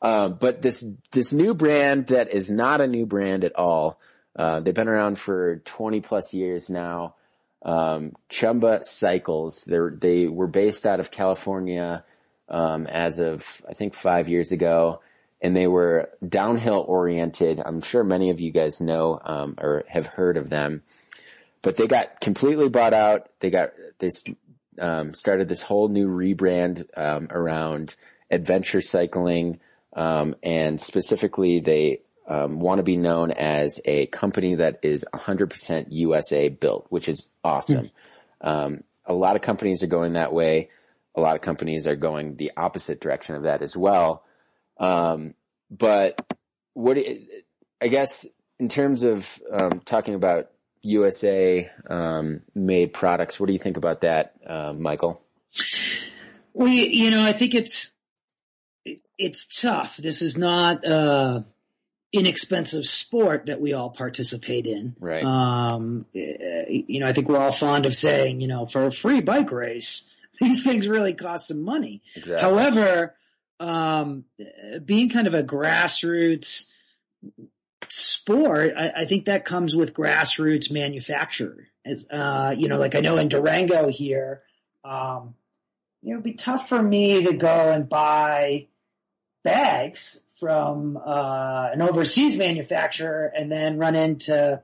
[0.00, 4.00] Um, but this, this new brand that is not a new brand at all,
[4.36, 7.16] uh, they've been around for 20 plus years now.
[7.62, 12.04] Um, Chumba Cycles, they're, they were based out of California,
[12.48, 15.00] um, as of, I think five years ago.
[15.40, 17.60] And they were downhill oriented.
[17.64, 20.82] I'm sure many of you guys know, um, or have heard of them,
[21.62, 23.28] but they got completely bought out.
[23.40, 24.10] They got, they,
[24.80, 27.96] um, started this whole new rebrand, um, around
[28.30, 29.60] adventure cycling.
[29.94, 35.86] Um, and specifically they, um, want to be known as a company that is 100%
[35.88, 37.90] USA built, which is awesome.
[38.40, 40.68] Um, a lot of companies are going that way.
[41.14, 44.24] A lot of companies are going the opposite direction of that as well.
[44.78, 45.34] Um,
[45.70, 46.24] but
[46.74, 46.98] what
[47.80, 48.26] I guess
[48.58, 50.50] in terms of um, talking about
[50.88, 55.22] USA um, made products, what do you think about that, uh, Michael?
[56.52, 57.92] Well, you, know, I think it's
[59.18, 59.96] it's tough.
[59.96, 61.44] This is not a
[62.12, 64.96] inexpensive sport that we all participate in.
[64.98, 65.22] Right.
[65.22, 68.92] Um, eh, you know, I think we're all fond of saying, you know, for a
[68.92, 70.02] free bike race,
[70.40, 72.02] these things really cost some money.
[72.16, 72.40] Exactly.
[72.40, 73.14] However,
[73.60, 74.24] um,
[74.84, 76.66] being kind of a grassroots
[78.28, 81.68] sport, I, I think that comes with grassroots manufacture.
[81.84, 84.42] As uh, you know, like I know in Durango here,
[84.84, 85.34] um,
[86.02, 88.68] it would be tough for me to go and buy
[89.42, 94.62] bags from uh, an overseas manufacturer and then run into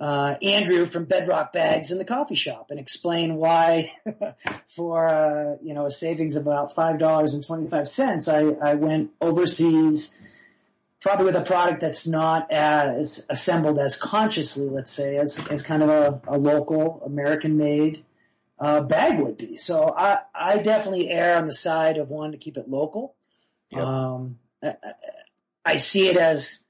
[0.00, 3.92] uh, Andrew from Bedrock Bags in the coffee shop and explain why,
[4.68, 8.40] for uh, you know a savings of about five dollars and twenty five cents, I,
[8.40, 10.12] I went overseas,
[11.04, 15.82] probably with a product that's not as assembled as consciously, let's say, as as kind
[15.82, 18.02] of a, a local American made
[18.58, 19.58] uh, bag would be.
[19.58, 23.14] So I I definitely err on the side of wanting to keep it local.
[23.70, 23.84] Yep.
[23.84, 24.74] Um, I,
[25.66, 26.64] I- see it as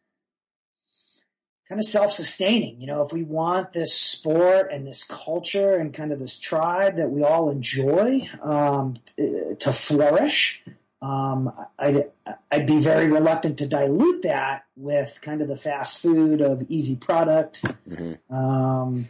[1.69, 2.81] kind of self-sustaining.
[2.81, 6.97] You know, if we want this sport and this culture and kind of this tribe
[6.97, 10.61] that we all enjoy um, eh, to flourish,
[11.05, 12.11] um, I'd,
[12.51, 16.97] I'd be very reluctant to dilute that with kind of the fast food of easy
[16.97, 17.63] product.
[17.89, 18.19] Mhm.
[18.31, 19.09] Um,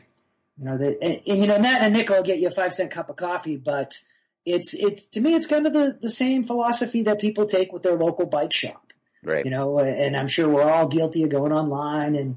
[0.59, 2.51] you know, the, and, and, you know, that and a nickel will get you a
[2.51, 3.99] five cent cup of coffee, but
[4.45, 7.83] it's, it's, to me, it's kind of the, the same philosophy that people take with
[7.83, 9.45] their local bike shop Right.
[9.45, 12.37] you know, and I'm sure we're all guilty of going online and,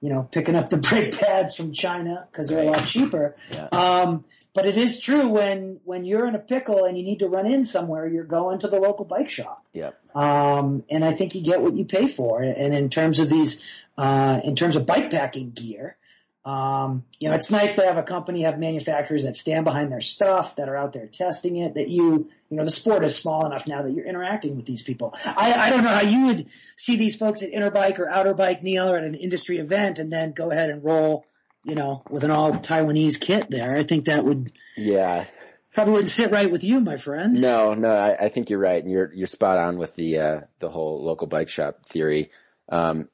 [0.00, 3.34] you know, picking up the brake pads from China because they're a lot cheaper.
[3.50, 3.66] Yeah.
[3.72, 7.28] Um, but it is true when, when you're in a pickle and you need to
[7.28, 9.64] run in somewhere, you're going to the local bike shop.
[9.72, 10.16] Yep.
[10.16, 12.42] Um, and I think you get what you pay for.
[12.42, 13.64] And in terms of these,
[13.96, 15.96] uh, in terms of bike packing gear,
[16.44, 20.00] um, you know, it's nice to have a company, have manufacturers that stand behind their
[20.00, 23.44] stuff, that are out there testing it, that you, you know, the sport is small
[23.44, 25.14] enough now that you're interacting with these people.
[25.26, 28.90] I, I don't know how you would see these folks at Interbike or Outerbike, Neil,
[28.90, 31.26] or at an industry event and then go ahead and roll,
[31.64, 33.76] you know, with an all Taiwanese kit there.
[33.76, 35.26] I think that would Yeah.
[35.74, 37.34] probably wouldn't sit right with you, my friend.
[37.40, 40.40] No, no, I, I think you're right, and you're you're spot on with the uh,
[40.58, 42.30] the whole local bike shop theory.
[42.68, 43.08] Um,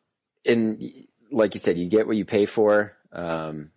[0.44, 0.82] and
[1.30, 3.70] like you said, you get what you pay for, um,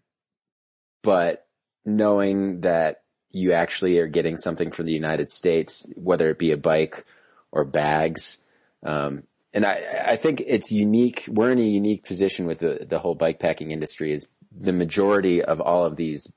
[1.02, 1.46] but
[1.86, 3.02] knowing that
[3.32, 7.06] you actually are getting something from the United States, whether it be a bike
[7.52, 8.38] or bags.
[8.84, 11.26] Um, and I, I think it's unique.
[11.28, 15.44] We're in a unique position with the, the whole bike packing industry is the majority
[15.44, 16.32] of all of these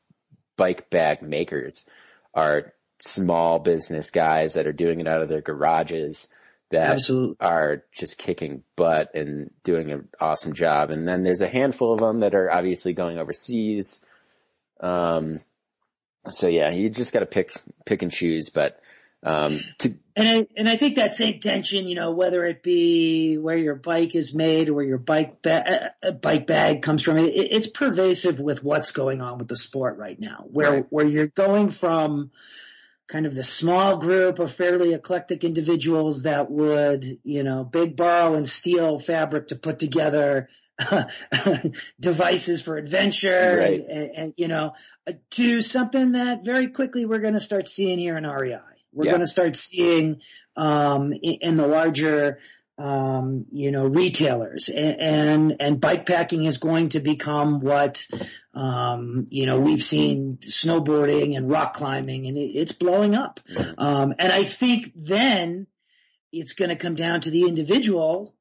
[0.56, 1.84] bike bag makers
[2.34, 6.28] are small business guys that are doing it out of their garages
[6.70, 7.36] that Absolutely.
[7.40, 10.90] are just kicking butt and doing an awesome job.
[10.90, 14.04] And then there's a handful of them that are obviously going overseas.
[14.80, 15.40] Um,
[16.28, 17.52] so yeah, you just got to pick,
[17.84, 18.80] pick and choose, but,
[19.22, 23.36] um, to, And I, and I think that same tension, you know, whether it be
[23.38, 27.18] where your bike is made or where your bike ba- uh, bike bag comes from,
[27.18, 30.86] it, it's pervasive with what's going on with the sport right now, where Right.
[30.90, 32.30] where you're going from
[33.08, 38.34] kind of the small group of fairly eclectic individuals that would, you know, big borrow
[38.34, 40.48] and steal fabric to put together
[42.00, 43.80] devices for adventure Right.
[43.80, 44.72] and, and, and, you know,
[45.06, 48.58] uh, to something that very quickly we're going to start seeing here in REI.
[48.92, 49.12] We're Yeah.
[49.12, 50.20] going to start seeing,
[50.56, 52.38] um, in, in the larger,
[52.78, 58.06] um, you know, retailers and, and, and bike packing is going to become what,
[58.54, 63.40] um, you know, we've seen snowboarding and rock climbing and it, it's blowing up.
[63.78, 65.66] Um, and I think then
[66.32, 68.34] it's going to come down to the individual,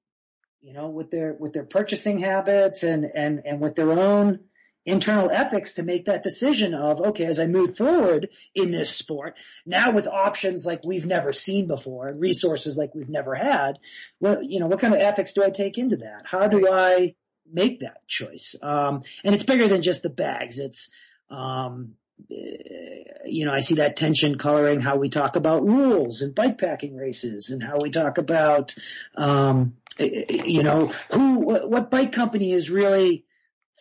[0.61, 4.39] you know, with their, with their purchasing habits and, and, and with their own
[4.85, 9.37] internal ethics to make that decision of, okay, as I move forward in this sport,
[9.65, 13.79] now with options like we've never seen before and resources like we've never had,
[14.19, 16.25] well, you know, what kind of ethics do I take into that?
[16.25, 17.15] How do I
[17.51, 18.55] make that choice?
[18.61, 20.57] Um, and it's bigger than just the bags.
[20.57, 20.89] It's,
[21.29, 21.93] um,
[22.31, 26.57] eh, you know, I see that tension coloring how we talk about rules and bike
[26.57, 28.73] packing races and how we talk about,
[29.15, 33.25] um, eh, eh, you know, who, what, what bike company is really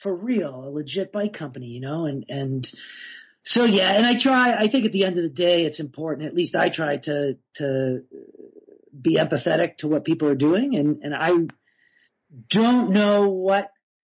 [0.01, 2.71] for real, a legit bike company, you know, and, and
[3.43, 6.27] so yeah, and I try, I think at the end of the day, it's important,
[6.27, 8.05] at least I try to, to
[8.99, 10.75] be empathetic to what people are doing.
[10.75, 11.31] And, and I
[12.49, 13.71] don't know what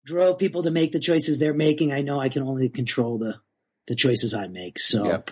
[0.05, 1.91] drove people to make the choices they're making.
[1.91, 3.35] I know I can only control the,
[3.87, 4.79] the choices I make.
[4.79, 5.31] So Yep.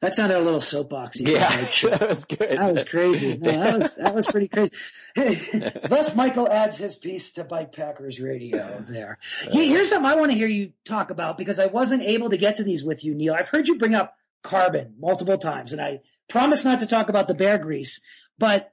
[0.00, 1.28] That sounded a little soapboxy.
[1.28, 1.48] Yeah,
[1.98, 2.38] that was good.
[2.52, 3.36] That was crazy.
[3.38, 4.70] No, that was that was pretty crazy.
[5.88, 8.82] Thus, Michael adds his piece to Bike Packers Radio.
[8.88, 9.18] There.
[9.50, 12.38] Here- Here's something I want to hear you talk about because I wasn't able to
[12.38, 13.34] get to these with you, Neil.
[13.34, 17.28] I've heard you bring up carbon multiple times, and I promise not to talk about
[17.28, 18.00] the Beargrease.
[18.38, 18.72] But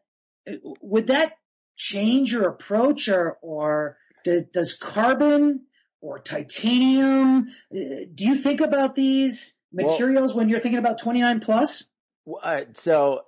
[0.50, 1.34] uh, would that
[1.76, 5.66] change your approach, or or does carbon
[6.00, 7.48] or titanium?
[7.74, 7.80] uh,
[8.14, 11.84] Do you think about these Well- materials when you're thinking about 29 plus?
[12.26, 13.22] Well, uh, so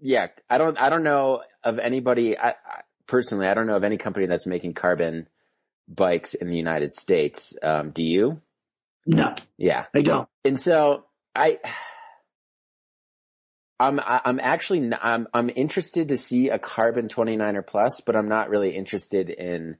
[0.00, 3.84] yeah, I don't, I don't know of anybody, I, I, personally, I don't know of
[3.84, 5.28] any company that's making carbon
[5.88, 7.54] bikes in the United States.
[7.62, 8.40] Um, do you?
[9.06, 9.86] No, Yeah.
[9.94, 10.28] I don't.
[10.44, 11.58] And so I,
[13.80, 18.48] I'm, I'm actually, I'm, I'm interested to see a carbon 29er plus, but I'm not
[18.48, 19.76] really interested in,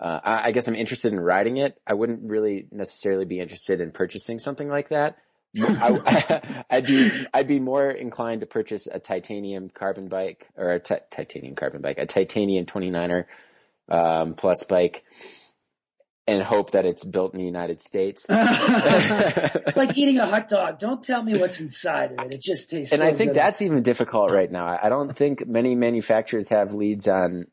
[0.00, 1.80] uh, I, I guess I'm interested in riding it.
[1.86, 5.16] I wouldn't really necessarily be interested in purchasing something like that.
[5.60, 10.80] I, would be, I'd be more inclined to purchase a titanium carbon bike or a
[10.80, 13.24] titanium carbon bike, a titanium 29er,
[13.88, 15.04] um, plus bike
[16.26, 18.24] and hope that it's built in the United States.
[18.30, 20.78] it's like eating a hot dog.
[20.78, 22.34] Don't tell me what's inside of it.
[22.34, 22.90] It just tastes.
[22.90, 23.00] Good.
[23.00, 23.40] And so I think good.
[23.40, 24.78] that's even difficult right now.
[24.82, 27.46] I don't think many manufacturers have leads on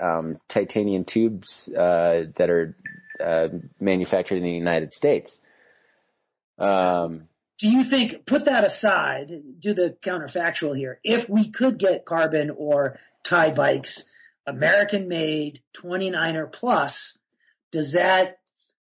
[0.00, 2.76] um, titanium tubes uh, that are
[3.22, 3.48] uh,
[3.80, 5.40] manufactured in the United States.
[6.58, 7.28] Um,
[7.58, 8.26] Do you think?
[8.26, 9.30] Put that aside.
[9.58, 11.00] Do the counterfactual here.
[11.04, 14.08] If we could get carbon or Ti bikes,
[14.46, 17.18] American made, 29er plus,
[17.72, 18.38] does that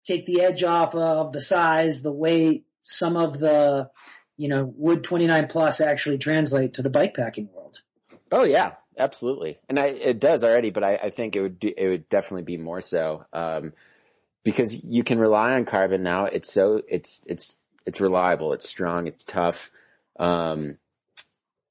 [0.05, 3.91] take the edge off of the size, the weight, some of the,
[4.37, 7.83] you know, would 29 plus actually translate to the bike packing world?
[8.33, 11.73] oh yeah, absolutely, and I, it does already, but I, I think it would do,
[11.77, 13.73] it would definitely be more so um,
[14.45, 16.27] because you can rely on carbon now.
[16.27, 19.71] It's so it's it's it's reliable, it's strong, it's tough.
[20.19, 20.77] Um,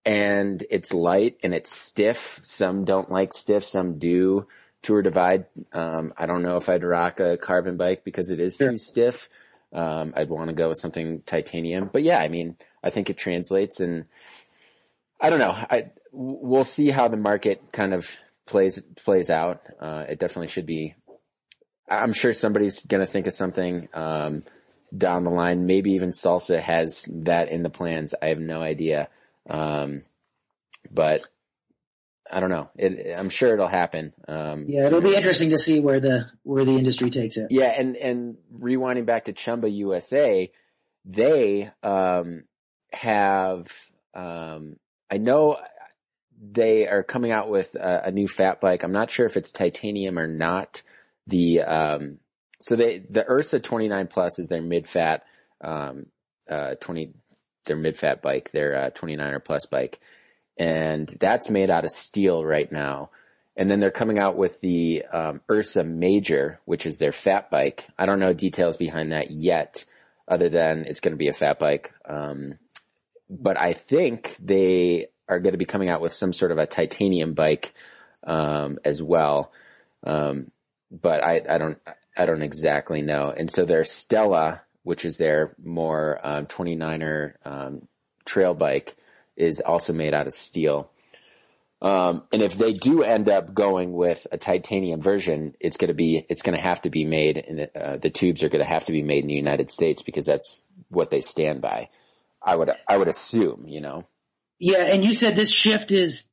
[0.06, 2.40] and it's light and it's stiff.
[2.44, 4.48] Some don't like stiff, some do.
[4.82, 5.46] Tour Divide.
[5.74, 8.72] Um, I don't know if I'd rock a carbon bike because it is Sure.
[8.72, 9.30] too stiff.
[9.74, 13.18] Um, I'd want to go with something titanium, but yeah, I mean, I think it
[13.18, 14.06] translates and
[15.22, 15.52] I don't know.
[15.52, 18.10] I, we'll see how the market kind of
[18.46, 19.62] plays, plays out.
[19.80, 20.96] Uh, it definitely should be,
[21.90, 24.44] I'm sure somebody's going to think of something, um,
[24.96, 25.66] down the line.
[25.66, 28.14] Maybe even salsa has that in the plans.
[28.22, 29.10] I have no idea.
[29.50, 30.04] Um,
[30.92, 31.20] but
[32.32, 32.70] I don't know.
[32.76, 34.14] It, I'm sure it'll happen.
[34.28, 37.48] Um, Yeah, it'll be interesting to see where the where the industry takes it.
[37.50, 40.52] Yeah, and and rewinding back to Chumba USA,
[41.06, 42.44] they um,
[42.92, 43.68] have
[44.14, 44.76] um,
[45.12, 45.58] I know
[46.42, 48.84] they are coming out with a, a, new fat bike.
[48.84, 50.82] I'm not sure if it's titanium or not.
[51.28, 52.20] The um,
[52.62, 55.24] so they the Ursa 29 Plus is their mid fat
[55.62, 56.06] um,
[56.50, 57.14] uh, 20
[57.66, 60.00] their mid fat bike, their uh, 29er plus bike,
[60.58, 63.12] and that's made out of steel right now.
[63.56, 67.88] And then they're coming out with the um, Ursa Major, which is their fat bike.
[67.98, 69.84] I don't know details behind that yet,
[70.28, 71.94] other than it's going to be a fat bike.
[72.06, 72.58] Um,
[73.30, 76.66] but I think they are going to be coming out with some sort of a
[76.66, 77.74] titanium bike
[78.24, 79.52] um, as well.
[80.04, 80.52] Um,
[80.92, 81.78] but I, I, don't
[82.18, 83.34] I don't exactly know.
[83.36, 87.88] And so their Stella, which is their more um, 29er um,
[88.26, 88.96] trail bike,
[89.36, 90.92] is also made out of steel.
[91.82, 95.94] Um, and if they do end up going with a titanium version, it's going to
[95.94, 98.70] be it's going to have to be made, and uh, the tubes are going to
[98.70, 101.88] have to be made in the United States because that's what they stand by.
[102.42, 104.08] I would I would assume, you know.
[104.60, 106.30] Yeah, and you said this shift is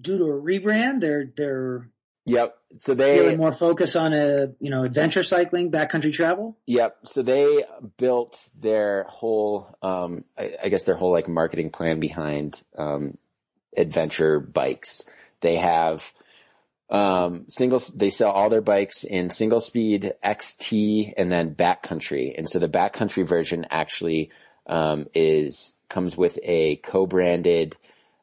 [0.00, 1.00] due to a rebrand.
[1.00, 1.90] They're they're
[2.26, 2.56] Yep.
[2.74, 6.56] So they more focus on a you know adventure cycling, backcountry travel.
[6.66, 6.98] Yep.
[7.04, 7.64] So they
[7.96, 13.18] built their whole, um, I, I, guess their whole like marketing plan behind um,
[13.76, 15.04] adventure bikes.
[15.40, 16.12] They have
[16.90, 17.80] um, single.
[17.94, 22.34] They sell all their bikes in single speed, XT, and then backcountry.
[22.36, 24.30] And so the backcountry version actually
[24.70, 27.76] um, is comes with a co-branded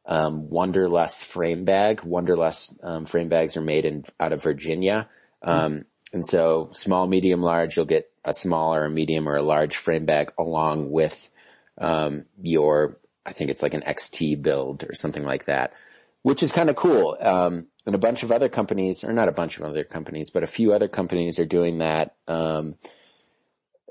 [0.06, 2.02] um, Wonderlust frame bag.
[2.02, 5.10] Wonderlust um, frame bags are made in out of Virginia,
[5.44, 9.44] um, and so small, medium, large, you'll get a small or a medium or a
[9.44, 11.30] large frame bag along with
[11.78, 12.98] um, your.
[13.26, 15.74] I think it's like an XT build or something like that,
[16.22, 17.18] which is kind of cool.
[17.20, 20.44] Um, and a bunch of other companies, or not a bunch of other companies, but
[20.44, 22.16] a few other companies are doing that.
[22.26, 22.76] Um,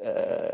[0.05, 0.49] uh,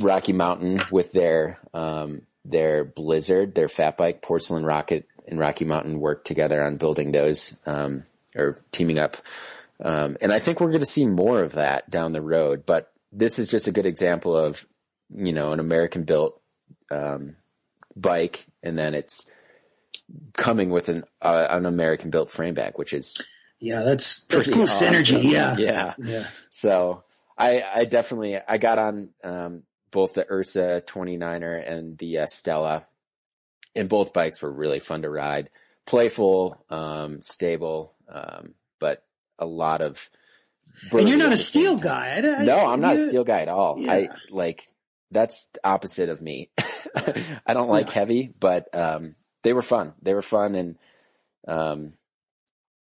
[0.00, 6.00] Rocky Mountain with their um, their Blizzard, their fat bike, Porcelain Rocket and Rocky Mountain
[6.00, 9.16] worked together on building those, um, or teaming up.
[9.82, 12.92] Um, and I think we're going to see more of that down the road, but
[13.12, 14.64] this is just a good example of,
[15.14, 16.40] you know, an American built,
[16.90, 17.36] um,
[17.96, 19.26] bike and then it's
[20.34, 23.20] coming with an, uh, an American built frame bag, which is,
[23.58, 24.94] yeah, that's, that's cool awesome.
[24.94, 25.30] synergy.
[25.30, 25.56] Yeah.
[25.58, 25.94] Yeah.
[25.98, 26.26] Yeah.
[26.50, 27.02] So
[27.36, 32.86] I, I definitely, I got on, um, both the Ursa 29er and the uh, Stella.
[33.74, 35.50] And both bikes were really fun to ride.
[35.84, 39.04] Playful, um, stable, um, but
[39.38, 40.10] a lot of.
[40.92, 42.16] And you're not a steel guy.
[42.16, 43.78] I, no, I'm not a steel guy at all.
[43.78, 43.92] Yeah.
[43.92, 44.66] I like
[45.10, 46.50] that's opposite of me.
[47.46, 47.92] I don't like yeah.
[47.92, 49.94] heavy, but um, they were fun.
[50.02, 50.78] They were fun, and
[51.46, 51.92] um,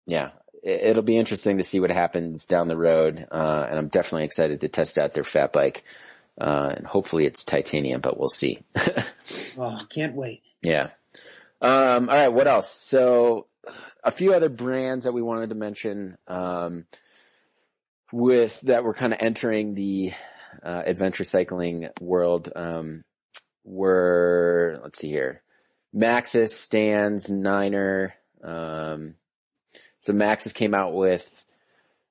[0.05, 0.31] yeah,
[0.63, 3.25] it, will be interesting to see what happens down the road.
[3.31, 5.83] Uh, and I'm definitely excited to test out their fat bike.
[6.39, 8.63] Uh, and hopefully it's titanium, but we'll see.
[9.57, 10.41] oh, can't wait.
[10.61, 10.89] Yeah.
[11.61, 12.29] Um, all right.
[12.29, 12.71] What else?
[12.71, 13.47] So
[14.03, 16.85] a few other brands that we wanted to mention, um,
[18.11, 20.13] with that were kind of entering the,
[20.63, 23.03] uh, adventure cycling world, um,
[23.65, 25.43] were, let's see here,
[25.95, 29.15] Maxxis, Stans, Niner, um,
[30.01, 31.45] so Maxxis came out with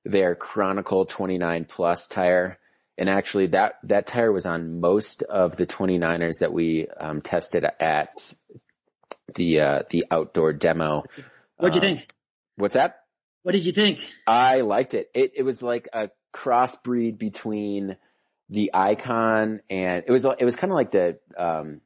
[0.05, 2.57] their Chronicle 29 Plus tire.
[2.97, 7.65] And actually that, that tire was on most of the 29ers that we um, tested
[7.79, 8.13] at
[9.35, 11.03] the, uh, the outdoor demo.
[11.57, 12.13] What'd you um, think?
[12.55, 13.03] What's that?
[13.43, 14.05] What did you think?
[14.27, 15.09] I liked it.
[15.13, 17.97] It, it was like a crossbreed between
[18.49, 21.81] the Ikon and it was, it was kind of like the, um,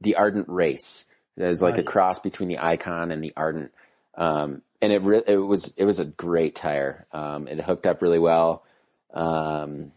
[0.00, 1.06] the ardent race.
[1.36, 1.80] It was like right.
[1.80, 3.72] a cross between the Ikon and the ardent.
[4.18, 7.06] Um, and it re- it was, it was a great tire.
[7.12, 8.64] Um, it hooked up really well.
[9.14, 9.92] Um,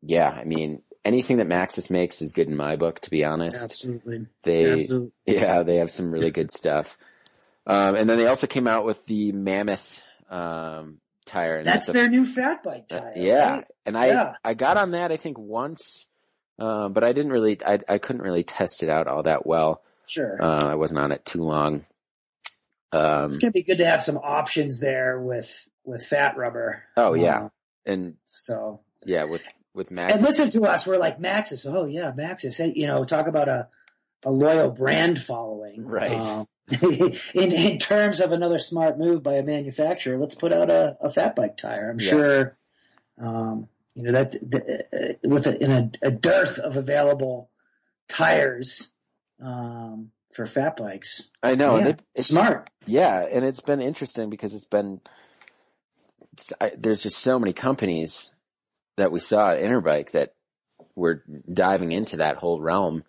[0.00, 3.64] yeah, I mean, anything that Maxxis makes is good in my book, to be honest.
[3.64, 4.26] Absolutely.
[4.44, 5.12] They, Absolutely.
[5.26, 6.96] yeah, they have some really good stuff.
[7.66, 11.58] Um, and then they also came out with the Mammoth, um, tire.
[11.58, 13.00] And that's, that's their a, new fat bike tire.
[13.00, 13.52] Uh, yeah.
[13.56, 13.64] Right?
[13.86, 14.34] And I, yeah.
[14.44, 16.06] I got on that, I think once,
[16.58, 19.82] uh, but I didn't really, I, I couldn't really test it out all that well.
[20.06, 20.42] Sure.
[20.42, 21.84] Uh, I wasn't on it too long.
[22.92, 26.82] Um, it's gonna be good to have some options there with, with fat rubber.
[26.96, 27.42] Oh yeah.
[27.42, 27.50] Um,
[27.86, 30.14] and so yeah, with with Max.
[30.14, 30.86] And listen to us.
[30.86, 31.64] We're like Maxxis.
[31.66, 32.56] Oh yeah, Maxxis.
[32.58, 33.68] Hey, you know, talk about a
[34.24, 35.84] a loyal brand following.
[35.84, 36.12] Right.
[36.12, 36.44] Uh,
[37.34, 41.10] in in terms of another smart move by a manufacturer, let's put out a, a
[41.10, 41.90] fat bike tire.
[41.90, 42.10] I'm yeah.
[42.10, 42.56] sure.
[43.18, 47.50] Um, you know that, uh, with a, in a, a, dearth of available
[48.08, 48.94] tires,
[49.42, 51.30] um, for fat bikes.
[51.42, 51.76] I know.
[51.76, 52.70] Yeah, and it, smart.
[52.86, 55.00] Yeah, and it's been interesting because it's been
[56.32, 58.34] it's, I, there's just so many companies
[58.96, 60.34] that we saw at Interbike that
[60.94, 63.04] were diving into that whole realm.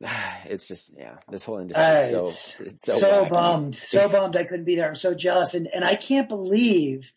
[0.44, 2.28] It's just yeah, this whole industry is so
[2.60, 3.30] it's so, so wacky.
[3.30, 4.88] bummed, so bummed I couldn't be there.
[4.88, 7.12] I'm so jealous, and and I can't believe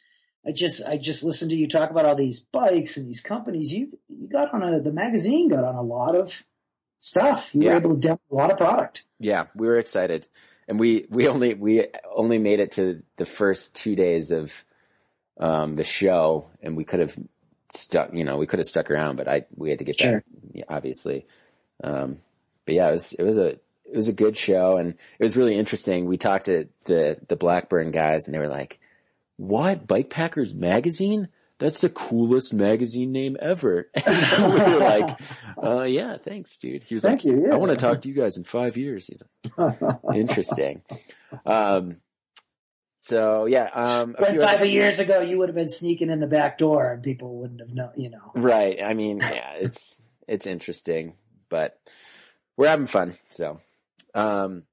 [0.46, 3.72] I just I just listened to you talk about all these bikes and these companies.
[3.72, 6.44] You you got on a the magazine got on a lot of
[7.02, 7.54] stuff.
[7.54, 7.72] You Yeah.
[7.72, 9.04] were able to demo a lot of product.
[9.20, 10.26] Yeah, we were excited,
[10.70, 14.64] and we we only we only made it to the first two days of
[15.38, 17.18] um, the show, and we could have
[17.70, 18.14] stuck.
[18.14, 20.24] You know, we could have stuck around, but I we had to get Sure.
[20.54, 21.26] back, obviously.
[21.84, 22.20] Um,
[22.66, 23.48] but yeah, it was it was a
[23.86, 26.06] it was a good show, and it was really interesting.
[26.06, 28.80] We talked to the the Blackburn guys, and they were like,
[29.38, 31.28] "What Bike Packers magazine?"
[31.62, 33.90] That's the coolest magazine name ever.
[34.06, 35.20] And we were like,
[35.64, 36.82] uh, yeah, thanks, dude.
[36.82, 37.54] He was Thank like, you, yeah.
[37.54, 39.06] I want to talk to you guys in five years.
[39.06, 39.22] He's
[39.58, 39.78] like,
[40.16, 40.82] Interesting.
[41.46, 41.98] Um,
[42.98, 46.10] so yeah, um, a When few five other- years ago you would have been sneaking
[46.10, 47.92] in the back door and people wouldn't have known.
[47.96, 48.32] You know.
[48.36, 48.82] right.
[48.84, 51.14] I mean, yeah, it's, it's interesting,
[51.50, 51.80] but
[52.58, 53.14] we're having fun.
[53.30, 53.60] So,
[54.16, 54.64] um,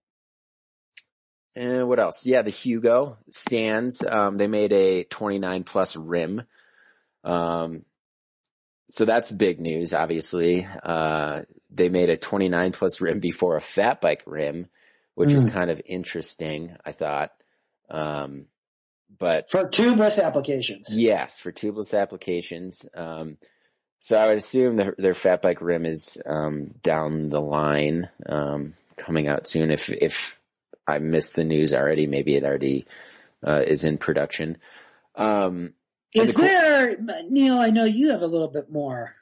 [1.54, 2.24] and what else?
[2.24, 4.02] Yeah, the Hugo Stans.
[4.02, 6.42] Um, they made a 29 plus rim.
[7.24, 7.84] Um,
[8.90, 10.66] so that's big news, obviously.
[10.82, 14.68] Uh, they made a 29 plus rim before a fat bike rim,
[15.14, 15.52] which is Mm.
[15.52, 17.30] kind of interesting, I thought.
[17.90, 18.46] Um,
[19.18, 20.96] but For tubeless applications.
[20.96, 22.86] yes, for tubeless applications.
[22.94, 23.38] Um,
[24.00, 28.74] so I would assume their, their fat bike rim is, um, down the line, um,
[28.96, 29.70] coming out soon.
[29.70, 30.40] If, if
[30.86, 32.86] I missed the news already, maybe it already,
[33.46, 34.58] uh, is in production.
[35.14, 35.74] Um,
[36.14, 36.96] Is the there,
[37.28, 39.14] Neil, I know you have a little bit more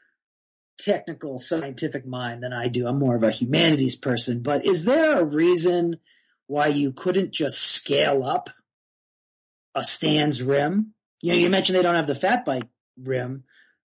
[0.78, 2.87] technical scientific mind than I do.
[2.87, 5.99] I'm more of a humanities person, but is there a reason
[6.47, 8.51] why you couldn't just scale up
[9.74, 10.95] a Stans rim?
[11.22, 12.68] You know, you mentioned they don't have the fat bike
[13.03, 13.45] rim.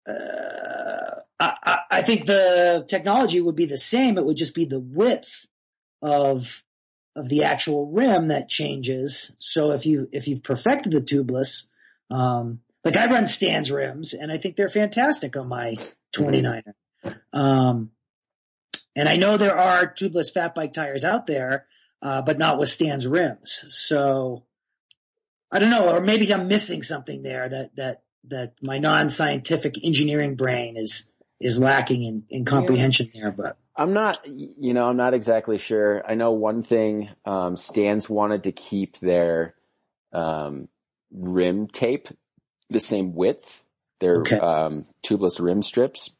[0.07, 4.17] Uh, I, I, I think the technology would be the same.
[4.17, 5.45] It would just be the width
[6.01, 6.63] of
[7.15, 9.35] of the actual rim that changes.
[9.39, 11.65] So if you if you've perfected the tubeless,
[12.11, 15.75] um, like I run Stans rims and I think they're fantastic on my
[16.15, 16.73] 29er.
[17.33, 17.91] Um,
[18.95, 21.67] and I know there are tubeless fat bike tires out there,
[22.01, 23.61] uh, but not with Stans rims.
[23.75, 24.45] So
[25.51, 30.35] I don't know, or maybe I'm missing something there that, that, that my non-scientific engineering
[30.35, 31.11] brain is,
[31.41, 36.09] is lacking in, in comprehension there, but I'm not, you know, I'm not exactly sure.
[36.09, 39.55] I know one thing, um, Stans wanted to keep their,
[40.13, 40.69] um,
[41.11, 42.07] rim tape
[42.69, 43.63] the same width,
[43.99, 44.39] their, Okay.
[44.39, 46.11] um, tubeless rim strips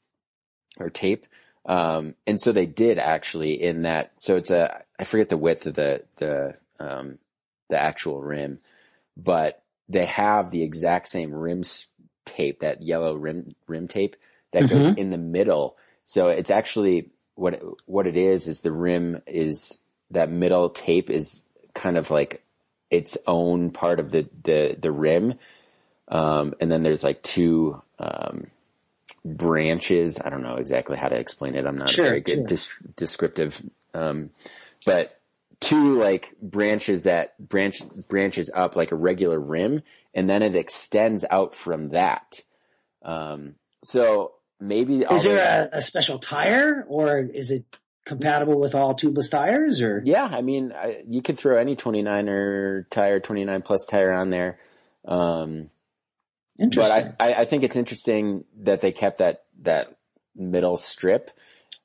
[0.79, 1.25] or tape.
[1.65, 5.65] Um, and so they did actually in that, so it's a, I forget the width
[5.65, 7.17] of the, the, um,
[7.69, 8.59] the actual rim,
[9.17, 11.63] but they have the exact same rim
[12.25, 14.15] tape, that yellow rim, rim tape
[14.53, 15.77] that goes in the middle.
[16.05, 19.77] So it's actually what what it is is the rim is
[20.11, 21.43] that middle tape is
[21.73, 22.43] kind of like
[22.89, 25.35] its own part of the the the rim,
[26.07, 28.47] um, and then there's like two um,
[29.25, 30.19] branches.
[30.23, 31.65] I don't know exactly how to explain it.
[31.65, 32.45] I'm not Sure, a very good sure.
[32.47, 33.61] dis- descriptive,
[33.93, 34.29] um,
[34.85, 35.19] but
[35.59, 39.81] two like branches that branch branches up like a regular rim,
[40.13, 42.39] and then it extends out from that.
[43.03, 45.35] Um, so maybe is there
[45.69, 47.63] the- a, a special tire or is it
[48.05, 50.01] compatible with all tubeless tires or?
[50.05, 54.57] Yeah, I mean, I, you could throw any 29er tire, 29 plus tire on there.
[55.05, 55.69] Um,
[56.57, 57.15] but.
[57.19, 59.97] I, I, I think it's interesting that they kept that, that
[60.35, 61.31] middle strip.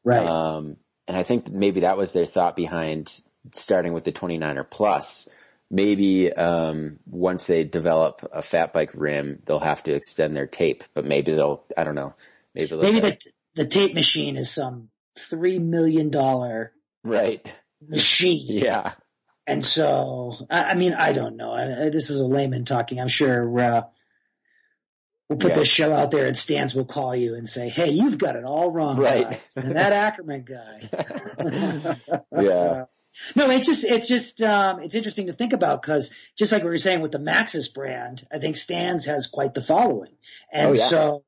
[0.05, 0.27] right.
[0.29, 0.77] Um,
[1.09, 3.13] and I think maybe that was their thought behind
[3.53, 5.29] starting with the 29er plus.
[5.71, 10.85] Maybe, um, once they develop a fat bike rim, they'll have to extend their tape,
[10.95, 12.15] but maybe they'll, I don't know.
[12.55, 13.19] Maybe Maybe the
[13.55, 17.45] the tape machine is some three million dollar right.
[17.89, 18.93] machine, Yeah.
[19.47, 21.53] and so I, I mean I don't know.
[21.53, 23.01] I, I- this is a layman talking.
[23.01, 23.83] I'm sure uh,
[25.29, 25.59] we'll put Yeah.
[25.59, 28.45] this show out there, and Stans will call you and say, "Hey, you've got it
[28.45, 29.27] all wrong, Right.
[29.57, 31.97] and that Ackerman guy.
[32.33, 32.85] Yeah.
[33.37, 36.71] No, it's just it's just um, it's interesting to think about because just like we
[36.71, 40.13] were saying with the Maxxis brand, I think Stans has quite the following,
[40.51, 40.85] and Oh, yeah.
[40.87, 41.25] so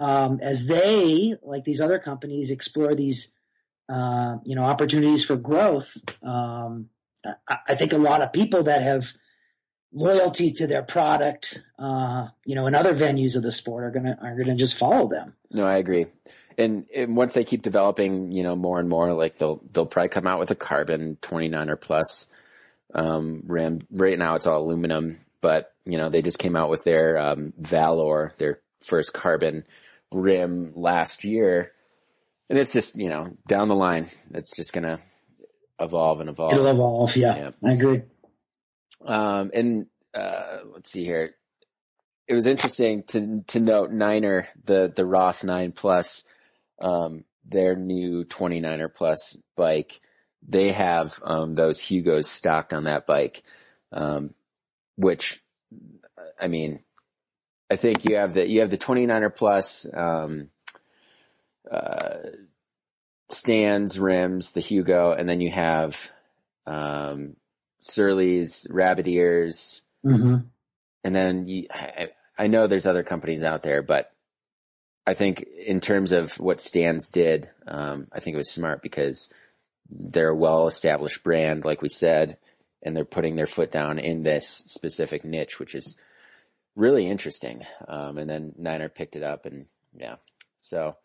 [0.00, 3.36] um, as they like these other companies explore these
[3.88, 6.88] uh, you know opportunities for growth, um,
[7.48, 9.12] I, I think a lot of people that have
[9.92, 14.18] loyalty to their product, uh, you know, in other venues of the sport are gonna
[14.20, 15.34] are gonna just follow them.
[15.50, 16.06] No, I agree.
[16.56, 20.08] And, and once they keep developing, you know, more and more, like they'll they'll probably
[20.08, 22.28] come out with a carbon 29er plus
[22.94, 23.82] um, rim.
[23.90, 27.52] Right now, it's all aluminum, but you know, they just came out with their um,
[27.58, 29.64] Valor, their first carbon
[30.10, 31.72] rim last year,
[32.50, 34.98] and it's just you know down the line, it's just gonna
[35.80, 36.52] evolve and evolve.
[36.52, 37.16] It'll evolve.
[37.16, 37.50] Yeah, Yeah.
[37.64, 38.02] I agree.
[39.04, 41.34] Um, and uh, let's see here.
[42.26, 46.24] It was interesting to to note Niner, the the ROS Nine Plus,
[46.78, 50.00] um, their new 29er Plus bike.
[50.46, 53.42] They have um, those Hugos stocked on that bike,
[53.92, 54.34] um,
[54.96, 55.42] which
[56.38, 56.80] I mean,
[57.70, 60.50] I think you have the you have the 29er Plus um,
[61.70, 62.18] uh,
[63.30, 66.12] Stans, rims, the Hugo, and then you have
[66.66, 67.36] um,
[67.80, 70.38] Surly's, Rabbit Ears, hmm
[71.04, 74.12] and then you, I, I know there's other companies out there, but
[75.06, 79.32] I think in terms of what Stans did, um, I think it was smart because
[79.88, 82.36] they're a well-established brand, like we said,
[82.82, 85.96] and they're putting their foot down in this specific niche, which is
[86.76, 87.64] really interesting.
[87.86, 89.66] Um, and then Niner picked it up, and
[89.96, 90.16] yeah,
[90.58, 90.96] so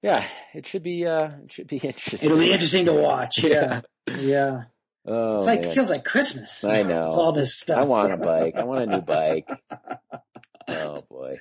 [0.00, 0.24] yeah,
[0.54, 2.30] it should be uh, it should be interesting.
[2.30, 3.42] It'll be interesting to watch.
[3.44, 3.82] Yeah,
[4.18, 4.64] yeah.
[5.06, 5.70] Oh, It's like man.
[5.70, 6.62] it feels like Christmas.
[6.64, 7.06] I know.
[7.08, 7.78] all this stuff.
[7.78, 8.54] I want a bike.
[8.56, 9.48] I want a new bike.
[10.68, 11.38] Oh boy.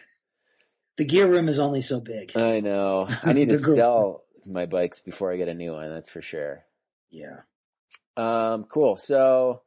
[0.97, 2.35] the gear room is only so big.
[2.35, 3.07] I know.
[3.23, 5.87] I need to sell my bikes before I get a new one.
[5.93, 6.63] That's for sure.
[7.11, 7.41] Yeah.
[8.17, 8.95] Um, cool.
[8.95, 9.61] So,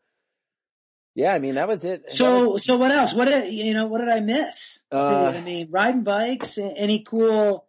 [1.15, 2.11] yeah, I mean that was it.
[2.11, 3.15] So, was- so what else?
[3.15, 3.87] What did you know?
[3.87, 4.81] What did I miss?
[4.91, 6.59] Uh, I mean, riding bikes.
[6.59, 7.65] Any cool,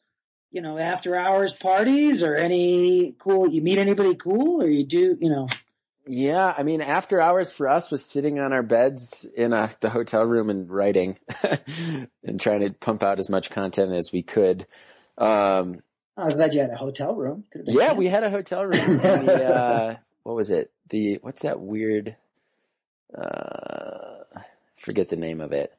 [0.51, 3.47] you know, after hours parties or any cool?
[3.51, 5.15] You meet anybody cool, or you do?
[5.21, 5.47] You know,
[6.05, 9.89] yeah, I mean, after hours for us was sitting on our beds in a, the
[9.89, 11.17] hotel room and writing
[12.23, 14.67] and trying to pump out as much content as we could.
[15.17, 15.79] Um,
[16.17, 17.45] I was glad you had a hotel room.
[17.55, 17.97] Yeah, fun.
[17.97, 18.73] we had a hotel room.
[18.97, 20.71] the, uh, what was it?
[20.89, 22.15] The what's that weird?
[23.17, 24.23] Uh,
[24.75, 25.73] forget the name of it.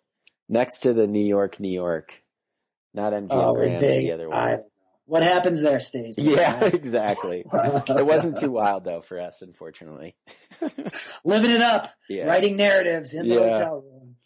[0.49, 2.23] Next to the New York, New York,
[2.93, 4.39] not MGM Oh, Grand, the other one.
[4.39, 4.59] I-
[5.07, 6.17] what happens there stays.
[6.17, 7.45] there, yeah, exactly.
[7.89, 10.15] It wasn't too wild though for us, unfortunately.
[11.25, 12.27] living it up, Yeah.
[12.27, 13.53] writing narratives in the Yeah.
[13.55, 14.17] hotel room.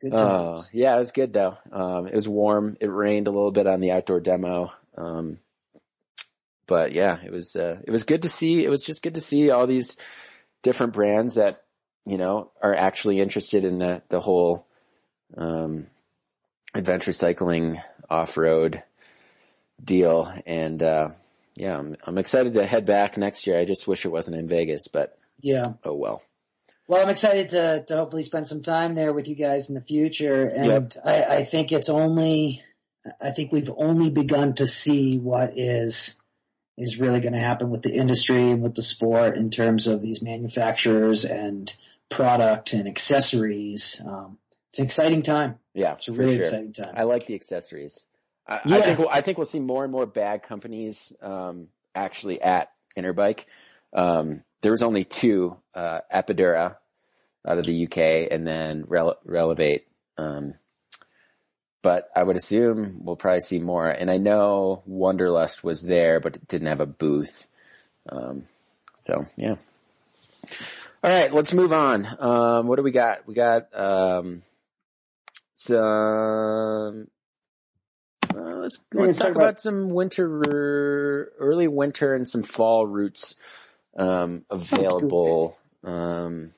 [0.00, 0.16] Good Oh,
[0.56, 0.70] times.
[0.74, 1.56] yeah, it was good though.
[1.72, 2.76] Um, it was warm.
[2.80, 4.72] It rained a little bit on the outdoor demo.
[4.96, 5.38] Um,
[6.66, 8.64] but yeah, it was, uh, it was good to see.
[8.64, 9.96] It was just good to see all these
[10.62, 11.64] different brands that,
[12.06, 14.66] you know, are actually interested in the, the whole,
[15.36, 15.86] um,
[16.74, 18.82] adventure cycling off-road
[19.82, 20.32] deal.
[20.46, 21.10] And, uh,
[21.54, 23.58] yeah, I'm, I'm excited to head back next year.
[23.58, 25.74] I just wish it wasn't in Vegas, but yeah.
[25.84, 26.22] oh well.
[26.88, 29.80] Well, I'm excited to, to hopefully spend some time there with you guys in the
[29.80, 30.42] future.
[30.48, 30.92] And Yep.
[31.06, 32.64] I, I think it's only,
[33.22, 36.20] I think we've only begun to see what is,
[36.76, 40.02] is really going to happen with the industry and with the sport in terms of
[40.02, 41.72] these manufacturers and
[42.08, 44.02] product and accessories.
[44.04, 45.56] Um, it's an exciting time.
[45.74, 46.40] Yeah, It's a really sure.
[46.40, 46.94] exciting time.
[46.96, 48.04] I like the accessories.
[48.50, 52.42] I, I think we'll, I think we'll see more and more bag companies um, actually
[52.42, 53.44] at Interbike.
[53.92, 56.76] Um, there was only two, uh, Apidura
[57.46, 59.86] out of the UK, and then Rele- Relevate.
[60.18, 60.54] Um,
[61.82, 63.88] but I would assume we'll probably see more.
[63.88, 67.46] And I know Wonderlust was there, but it didn't have a booth.
[68.08, 68.44] Um,
[68.96, 69.56] so yeah.
[71.02, 72.06] All right, let's move on.
[72.18, 73.26] Um, what do we got?
[73.26, 74.42] We got um,
[75.54, 77.08] some.
[78.70, 83.34] Let's let's talk talk about, about- some winter, early winter, and some fall routes
[83.96, 86.52] um, available um,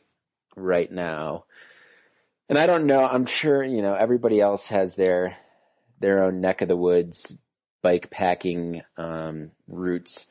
[0.57, 1.45] right now.
[2.49, 3.05] And I don't know.
[3.05, 5.37] I'm sure you know everybody else has their
[6.01, 7.37] their own neck of the woods
[7.83, 10.27] bike packing um, routes,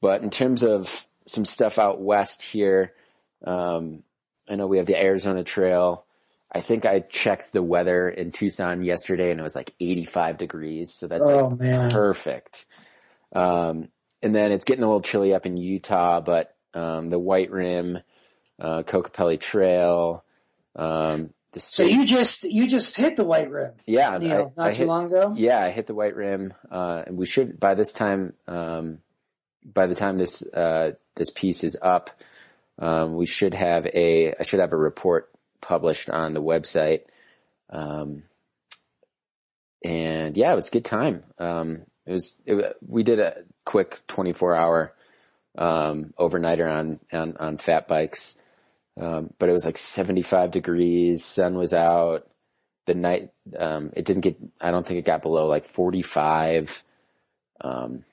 [0.00, 2.92] but in terms of some stuff out west here,
[3.44, 4.02] um,
[4.48, 6.04] I know we have the Arizona Trail.
[6.54, 10.94] I think I checked the weather in Tucson yesterday and it was like 85 degrees.
[10.94, 11.90] So that's oh like man.
[11.90, 12.64] perfect.
[13.34, 13.88] Um,
[14.22, 17.98] and then it's getting a little chilly up in Utah, but, um, the White Rim,
[18.60, 20.24] uh, Kokopelli Trail,
[20.76, 24.68] um, the So you just, you just hit the white rim, yeah, Neil, I- not
[24.68, 25.34] I too hit- long ago.
[25.36, 28.98] yeah, I hit the White Rim, uh, and we should, by this time, um,
[29.64, 32.10] by the time this, uh, this piece is up,
[32.78, 35.30] um, we should have a, I should have a report
[35.64, 37.00] published on the website.
[37.70, 38.24] Um,
[39.82, 41.24] and yeah, it was a good time.
[41.38, 44.94] Um, it was, it, we did a quick 24 hour,
[45.56, 48.36] um, overnighter on, on, on fat bikes.
[49.00, 52.28] Um, but it was like 75 degrees, sun was out.
[52.86, 56.82] The night, um, it didn't get, I don't think it got below like 45.
[57.62, 58.04] Um,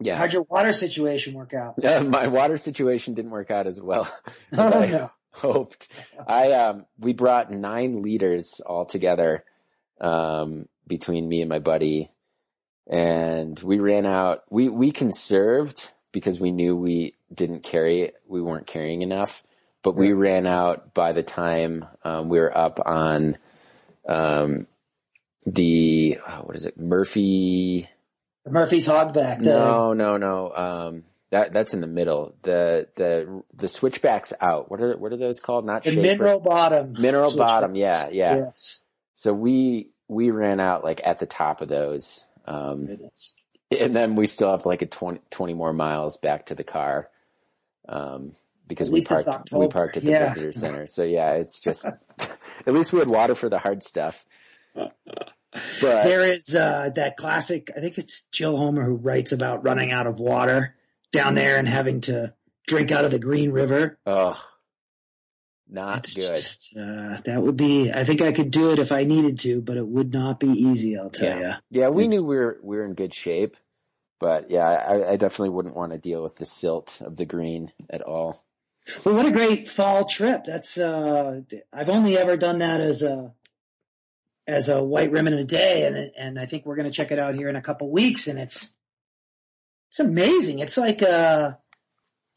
[0.00, 0.16] yeah.
[0.16, 1.74] How'd your water situation work out?
[1.78, 4.12] Yeah, my water situation didn't work out as well
[4.52, 5.10] Oh, I no.
[5.42, 5.88] hoped.
[6.26, 9.44] I um we brought nine liters all together
[10.00, 12.10] um between me and my buddy
[12.86, 18.66] and we ran out we we conserved because we knew we didn't carry we weren't
[18.66, 19.42] carrying enough
[19.82, 23.38] but we ran out by the time um, we were up on
[24.08, 24.66] um
[25.46, 27.88] the oh, what is it Murphy
[28.46, 29.38] Murphy's Hogback.
[29.38, 30.52] The, no, no, no.
[30.54, 32.34] Um, that that's in the middle.
[32.42, 34.70] The the the switchbacks out.
[34.70, 35.64] What are what are those called?
[35.64, 36.92] Not the mineral bottom.
[36.92, 38.36] Mineral bottom, yeah, yeah.
[38.36, 38.84] Yes.
[39.14, 42.86] So we we ran out like at the top of those, um,
[43.70, 47.08] and then we still have like a 20, 20 more miles back to the car,
[47.88, 48.36] um,
[48.68, 50.28] because we parked we parked at the Yeah.
[50.28, 50.86] visitor center.
[50.86, 51.86] So yeah, it's just
[52.66, 54.22] at least we had water for the hard stuff.
[54.74, 57.70] But There is uh, that classic.
[57.74, 60.74] I think it's Jill Homer who writes about running out of water
[61.12, 62.32] down there and having to
[62.66, 63.98] drink out of the Green River.
[64.06, 64.42] oh,
[65.68, 66.14] not good.
[66.14, 67.90] just uh, that would be.
[67.90, 70.48] I think I could do it if I needed to, but it would not be
[70.48, 70.98] easy.
[70.98, 71.58] I'll tell Yeah.
[71.70, 71.80] you.
[71.80, 73.56] Yeah, we It's- knew we were we were in good shape,
[74.20, 77.72] but yeah, I, I definitely wouldn't want to deal with the silt of the green
[77.88, 78.44] at all.
[79.04, 80.44] Well, what a great fall trip.
[80.44, 81.40] That's uh
[81.72, 83.32] I've only ever done that as a
[84.46, 87.12] as a white rim in a day and and I think we're going to check
[87.12, 88.76] it out here in a couple weeks and it's
[89.92, 90.60] it's amazing.
[90.60, 91.58] It's like a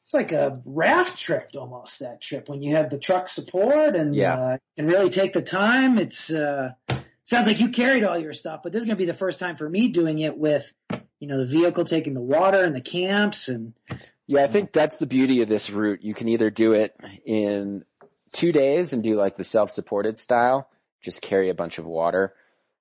[0.02, 4.14] it's like a raft trip almost that trip when you have the truck support and
[4.14, 4.36] Yeah.
[4.36, 5.98] uh can really take the time.
[5.98, 6.72] It's uh
[7.24, 9.40] sounds like you carried all your stuff, but this is going to be the first
[9.40, 10.72] time for me doing it with
[11.20, 13.74] you know the vehicle taking the water and the camps and
[14.28, 16.02] Yeah, I think that's the beauty of this route.
[16.04, 16.94] You can either do it
[17.26, 17.86] in
[18.34, 20.70] two days and do like the self-supported style,
[21.02, 22.34] just carry a bunch of water,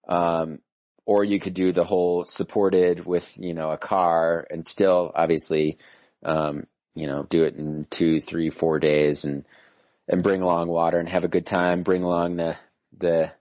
[0.09, 0.59] um,
[1.07, 5.79] or you could do the whole supported with you know a car and still obviously,
[6.25, 9.45] um, you know, do it in two, three, four days and
[10.09, 11.83] and bring along water and have a good time.
[11.83, 12.57] Bring along the
[12.97, 13.33] the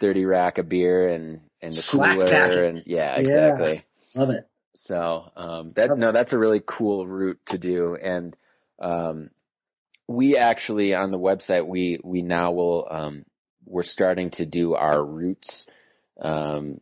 [0.00, 2.64] thirty rack of beer and and the Slack cooler packing.
[2.64, 3.20] and yeah, Yeah.
[3.20, 3.82] exactly.
[4.14, 4.48] love it.
[4.74, 8.36] So um, that no, that's a really cool route to do, and
[8.80, 9.30] um,
[10.08, 13.24] we actually on the website we we now will um,
[13.64, 15.66] we're starting to do our routes.
[16.20, 16.80] Um,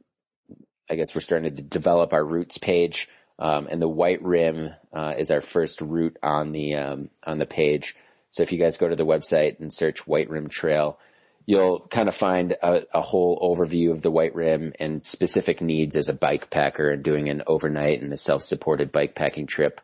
[0.91, 3.09] I guess we're starting to develop our roots page,
[3.39, 7.47] um, and the White Rim uh, is our first route on the um, on the
[7.47, 7.97] page.
[8.31, 10.99] So if you guys go to the website and search White Rim Trail,
[11.45, 15.97] you'll kind of find a, a whole overview of the White Rim and specific needs
[15.97, 19.81] as a bike packer and doing an overnight and a self-supported bike packing trip.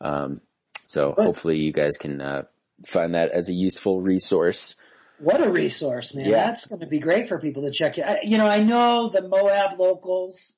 [0.00, 0.40] Um,
[0.84, 2.42] so hopefully you guys can uh,
[2.86, 4.74] find that as a useful resource.
[5.18, 6.26] What a resource, man.
[6.26, 6.46] Yeah.
[6.46, 8.04] That's going to be great for people to check it.
[8.24, 10.52] You know, I know the Moab locals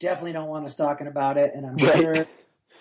[0.00, 1.96] definitely don't want us talking about it, and I'm Right.
[2.00, 2.26] sure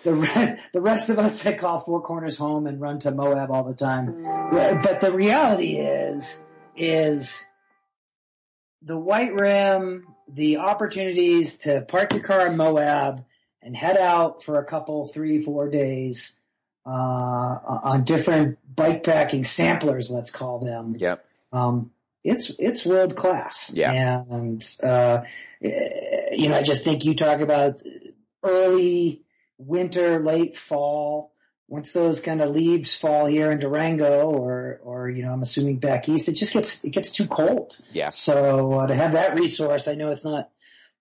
[0.03, 3.51] the re- the rest of us that call Four Corners home and run to Moab
[3.51, 4.23] all the time.
[4.23, 6.41] But the reality is,
[6.77, 7.45] is
[8.81, 13.25] the White Rim, the opportunities to park your car in Moab
[13.61, 16.36] and head out for a couple, three, four days
[16.91, 21.25] on different bike packing samplers, let's call them Yep.
[21.51, 21.91] um,
[22.23, 23.71] it's it's world class.
[23.73, 24.21] Yeah.
[24.29, 25.21] and uh,
[25.61, 25.69] eh,
[26.31, 27.81] you know, I just think you talk about
[28.43, 29.23] early
[29.57, 31.31] winter, late fall.
[31.69, 35.79] Once those kind of leaves fall here in Durango, or or you know, I'm assuming
[35.79, 37.77] back east, it just gets it gets too cold.
[37.91, 38.09] Yeah.
[38.09, 40.49] So uh, to have that resource, I know it's not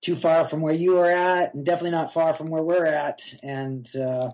[0.03, 3.21] too far from where you are at, and definitely not far from where we're at.
[3.45, 4.33] And uh,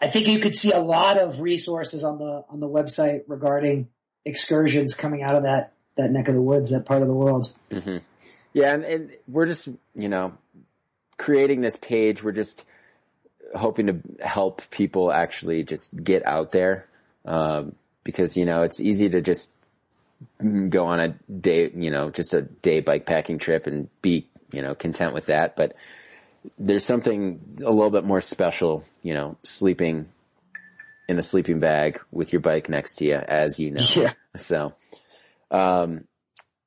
[0.00, 3.88] I think you could see a lot of resources on the on the website regarding
[4.24, 7.52] excursions coming out of that that neck of the woods, that part of the world.
[7.72, 7.98] hmm
[8.52, 10.36] Yeah, and, and we're just you know
[11.16, 12.22] creating this page.
[12.22, 12.64] We're just
[13.54, 16.84] hoping to help people actually just get out there
[17.24, 17.74] um,
[18.04, 19.52] because you know it's easy to just
[20.68, 24.62] go on a day, you know, just a day bike packing trip and be you
[24.62, 25.74] know content with that, but
[26.58, 30.06] there's something a little bit more special, you know, sleeping
[31.08, 33.82] in a sleeping bag with your bike next to you, as you know.
[33.94, 34.10] Yeah.
[34.36, 34.74] So,
[35.50, 36.04] um,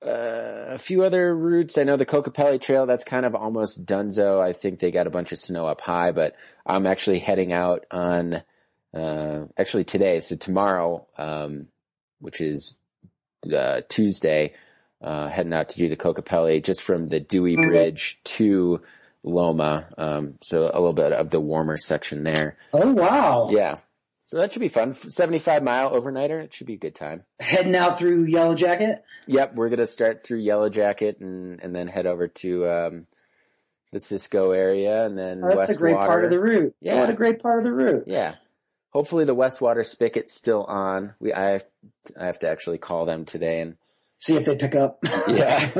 [0.03, 1.77] uh, a few other routes.
[1.77, 4.41] I know the Kokopelli Trail, that's kind of almost donezo.
[4.41, 7.85] I think they got a bunch of snow up high, but I'm actually heading out
[7.91, 8.41] on,
[8.91, 11.67] uh, actually today, so tomorrow, um,
[12.19, 12.73] which is,
[13.53, 14.55] uh, Tuesday,
[14.99, 18.81] uh, heading out to do the Kokopelli just from the Dewey Bridge to
[19.23, 19.89] Loma.
[19.97, 22.57] Um, so a little bit of the warmer section there.
[22.73, 23.47] Oh wow!
[23.51, 23.77] Yeah.
[24.23, 24.93] So that should be fun.
[24.93, 26.43] 75 mile overnighter.
[26.43, 27.23] It should be a good time.
[27.39, 29.03] Heading out through Yellow Jacket.
[29.25, 29.55] Yep.
[29.55, 33.07] We're going to start through Yellow Jacket and, and then head over to, um,
[33.91, 36.05] the Cisco area and then Oh, that's West a great Water.
[36.07, 36.75] part of the route.
[36.79, 36.99] Yeah.
[36.99, 38.03] What a great part of the route.
[38.05, 38.35] Yeah.
[38.91, 41.15] Hopefully the Westwater spigot's still on.
[41.19, 41.61] We, I
[42.15, 43.77] I have to actually call them today and
[44.19, 44.99] See if they pick up.
[45.27, 45.71] Yeah.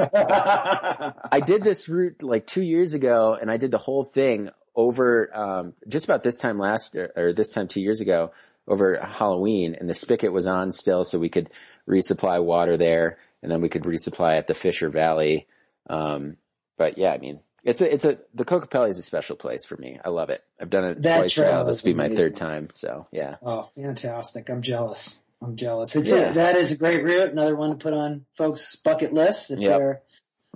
[1.31, 5.29] I did this route like two years ago and I did the whole thing over,
[5.35, 8.31] um, just about this time last, or, or this time two years ago
[8.65, 11.49] over Halloween and the spigot was on still so we could
[11.87, 15.47] resupply water there and then we could resupply at the Fisher Valley.
[15.89, 16.37] Um,
[16.77, 19.75] but yeah, I mean, it's a, it's a, the Kokopelli is a special place for
[19.75, 19.99] me.
[20.03, 20.41] I love it.
[20.61, 21.63] I've done it That twice now.
[21.65, 22.23] This is will be my amazing.
[22.23, 22.69] third time.
[22.71, 23.35] So yeah.
[23.41, 24.49] oh, fantastic.
[24.49, 25.19] I'm jealous.
[25.41, 25.95] I'm jealous.
[25.95, 26.31] It's Yeah.
[26.31, 27.31] a, that is a great route.
[27.31, 29.77] Another one to put on folks' bucket lists if Yep.
[29.77, 30.01] they're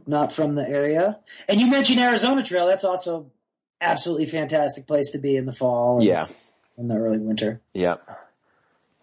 [0.06, 1.20] not from the area.
[1.48, 2.68] And you mentioned Arizona Trail.
[2.68, 3.32] That's also
[3.80, 5.98] absolutely fantastic place to be in the fall.
[5.98, 6.28] And Yeah.
[6.78, 7.62] In the early winter.
[7.74, 8.02] Yep.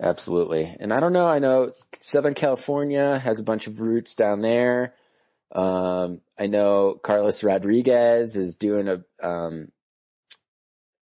[0.03, 0.76] Absolutely.
[0.81, 4.95] And I don't know, I know Southern California has a bunch of routes down there.
[5.53, 9.70] Um, I know Carlos Rodriguez is doing a, um,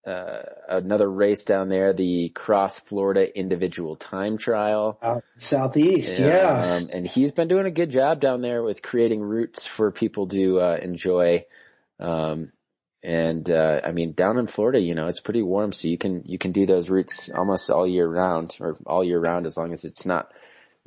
[0.06, 4.98] uh, another race down there, the Cross Florida Individual Time Trial.
[5.02, 6.20] Out southeast.
[6.20, 6.76] Yeah.
[6.76, 10.28] Um, and he's been doing a good job down there with creating routes for people
[10.28, 11.46] to, uh, enjoy.
[12.00, 12.52] Um,
[13.04, 16.24] and, uh, I mean, down in Florida, you know, it's pretty warm, so you can,
[16.26, 19.72] you can do those routes almost all year round or all year round as long
[19.72, 20.32] as it's not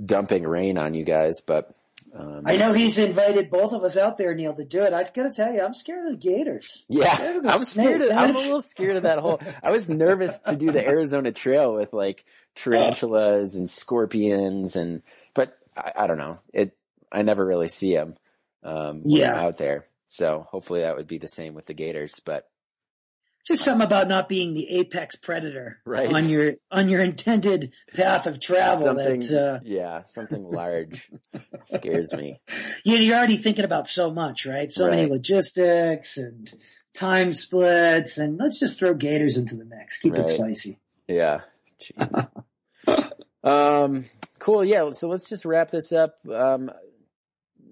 [0.04, 1.40] dumping rain on you guys.
[1.40, 1.72] But,
[2.16, 4.92] um, I know he's invited both of us out there, Neil, to do it.
[4.92, 6.84] I've gotta tell you, I'm scared of the gators.
[6.88, 8.00] Yeah, Scared of the I'm scared.
[8.02, 8.10] Of.
[8.10, 9.40] I'm a little scared of that whole.
[9.62, 15.02] I was nervous to do the Arizona Trail with like tarantulas and scorpions, and
[15.34, 16.38] but I, I don't know.
[16.52, 16.76] It.
[17.10, 18.14] I never really see them.
[18.62, 19.34] Um, Yeah.
[19.34, 19.84] Out there.
[20.06, 22.20] So hopefully that would be the same with the gators.
[22.24, 22.48] But
[23.46, 26.10] Just something about not being the apex predator Right.
[26.12, 28.86] on your on your intended path of travel.
[28.86, 31.10] something, That uh, yeah, something large
[31.68, 32.40] scares me.
[32.84, 34.72] you, you're already thinking about so much, right?
[34.72, 36.50] So many logistics and
[36.94, 40.00] time splits, and let's just throw gators into the mix.
[40.00, 40.78] Keep it spicy.
[41.06, 41.40] Yeah.
[41.82, 42.28] Jeez.
[43.44, 44.04] um,
[44.38, 44.64] cool.
[44.64, 44.90] Yeah.
[44.92, 46.14] So let's just wrap this up.
[46.30, 46.70] Um,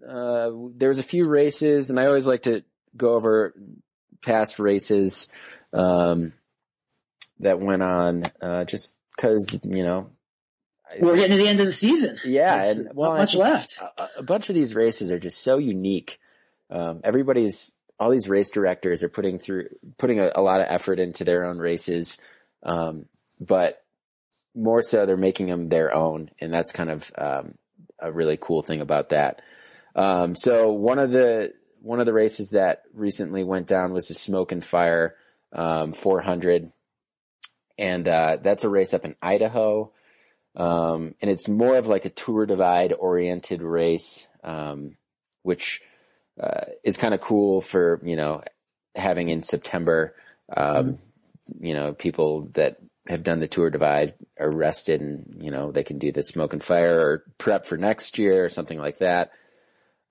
[0.06, 2.64] uh, there's a few races and I always like to
[2.96, 3.54] go over
[4.20, 5.28] past races,
[5.74, 6.32] um,
[7.40, 10.10] that went on, uh, just cause, you know,
[11.00, 12.18] We're getting to the end of the season.
[12.24, 12.64] yeah.
[12.64, 13.78] And, well, not much left.
[13.98, 16.18] a, a bunch of these races are just so unique.
[16.70, 19.68] Um, everybody's, all these race directors are putting through,
[19.98, 22.18] putting a, a lot of effort into their own races.
[22.62, 23.06] Um,
[23.40, 23.82] but
[24.54, 26.30] more so they're making them their own.
[26.40, 27.54] And that's kind of, um,
[27.98, 29.40] a really cool thing about that.
[29.94, 34.14] Um, so one of the, one of the races that recently went down was the
[34.14, 35.16] Smoke and Fire,
[35.52, 36.68] um, 400.
[37.78, 39.92] And, uh, that's a race up in Idaho.
[40.54, 44.96] Um, and it's more of like a tour divide oriented race, um,
[45.42, 45.80] which,
[46.40, 48.42] uh, is kind of cool for, you know,
[48.94, 50.14] having in September,
[50.54, 50.98] um,
[51.60, 52.76] you know, people that
[53.08, 56.52] have done the tour divide are rested and, you know, they can do the smoke
[56.52, 59.32] and fire or prep for next year or something like that.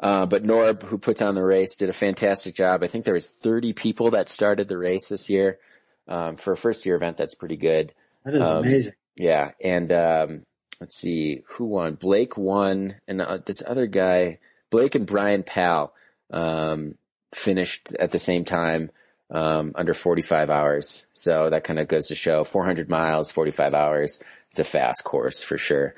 [0.01, 2.83] Uh, but Norb, who puts on the race, did a fantastic job.
[2.83, 5.59] I think there was 30 people that started the race this year.
[6.07, 7.93] Um, for a first year event, that's pretty good.
[8.25, 8.93] That is um, amazing.
[9.15, 10.43] Yeah, and um,
[10.79, 11.93] let's see who won.
[11.93, 14.39] Blake won, and uh, this other guy,
[14.71, 15.93] Blake and Brian Powell,
[16.31, 16.95] um,
[17.33, 18.89] finished at the same time
[19.29, 21.05] um, under 45 hours.
[21.13, 24.19] So that kind of goes to show 400 miles, 45 hours.
[24.49, 25.95] It's a fast course for sure.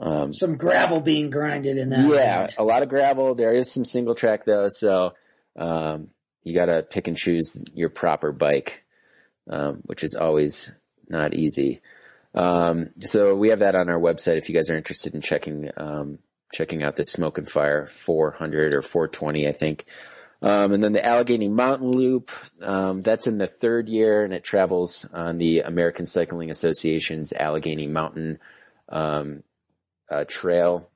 [0.00, 2.08] Um, Some gravel being grinded in that.
[2.08, 3.34] yeah, a lot of gravel.
[3.34, 5.12] There is some single track though, so
[5.56, 6.08] um,
[6.42, 8.82] you got to pick and choose your proper bike,
[9.48, 10.70] um, which is always
[11.08, 11.82] not easy.
[12.34, 15.68] Um, so we have that on our website if you guys are interested in checking
[15.76, 16.18] um,
[16.52, 19.84] checking out the Smoke and Fire 400 or 420, I think.
[20.42, 22.30] Um, and then the Allegheny Mountain Loop,
[22.62, 27.86] um, that's in the third year and it travels on the American Cycling Association's Allegheny
[27.86, 28.38] Mountain
[28.88, 29.42] um,
[30.10, 30.90] uh, Trail.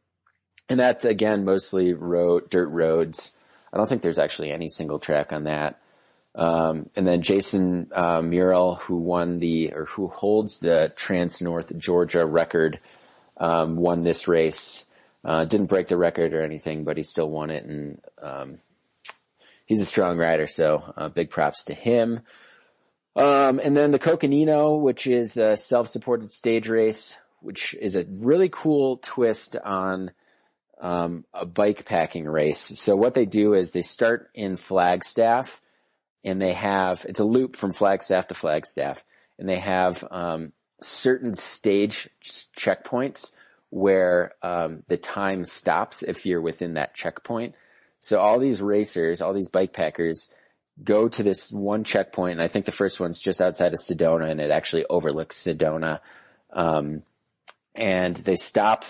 [0.68, 3.36] And that's again mostly road, dirt roads.
[3.72, 5.80] I don't think there's actually any single track on that.
[6.34, 11.76] Um, and then Jason uh, Mural, who won the or who holds the Trans North
[11.76, 12.80] Georgia record,
[13.36, 14.86] um, won this race.
[15.24, 18.58] Uh, didn't break the record or anything, but he still won it, and um,
[19.64, 20.46] he's a strong rider.
[20.46, 22.20] So uh, big props to him.
[23.16, 28.48] Um, and then the Coconino, which is a self-supported stage race, which is a really
[28.48, 30.10] cool twist on
[30.80, 32.60] um, a bike packing race.
[32.80, 35.60] So what they do is they start in Flagstaff
[36.24, 39.04] and they have, it's a loop from Flagstaff to Flagstaff
[39.38, 42.08] and they have, um, certain stage
[42.56, 43.34] checkpoints
[43.70, 47.54] where um, the time stops if you're within that checkpoint.
[48.00, 50.28] So all these racers, all these bike packers
[50.82, 54.30] go to this one checkpoint, and I think the first one's just outside of Sedona,
[54.30, 56.00] and it actually overlooks Sedona.
[56.52, 57.02] Um,
[57.74, 58.84] and they stop,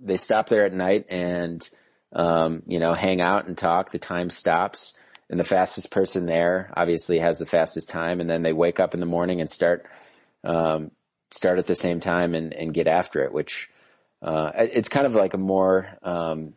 [0.00, 1.68] they stop there at night and,
[2.12, 3.90] um, you know, hang out and talk.
[3.90, 4.94] The time stops,
[5.30, 8.94] and the fastest person there obviously has the fastest time, and then they wake up
[8.94, 9.86] in the morning and start,
[10.44, 10.90] um,
[11.30, 13.70] start at the same time and, and get after it, which,
[14.20, 16.54] uh, it's kind of like a more, um,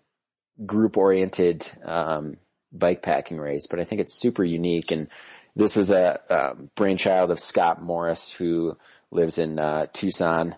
[0.65, 2.37] group oriented, um,
[2.71, 4.91] bike packing race, but I think it's super unique.
[4.91, 5.09] And
[5.55, 8.75] this was a, um, brainchild of Scott Morris, who
[9.11, 10.55] lives in uh, Tucson,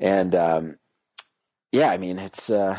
[0.00, 0.76] and um,
[1.70, 2.78] yeah, I mean it's uh,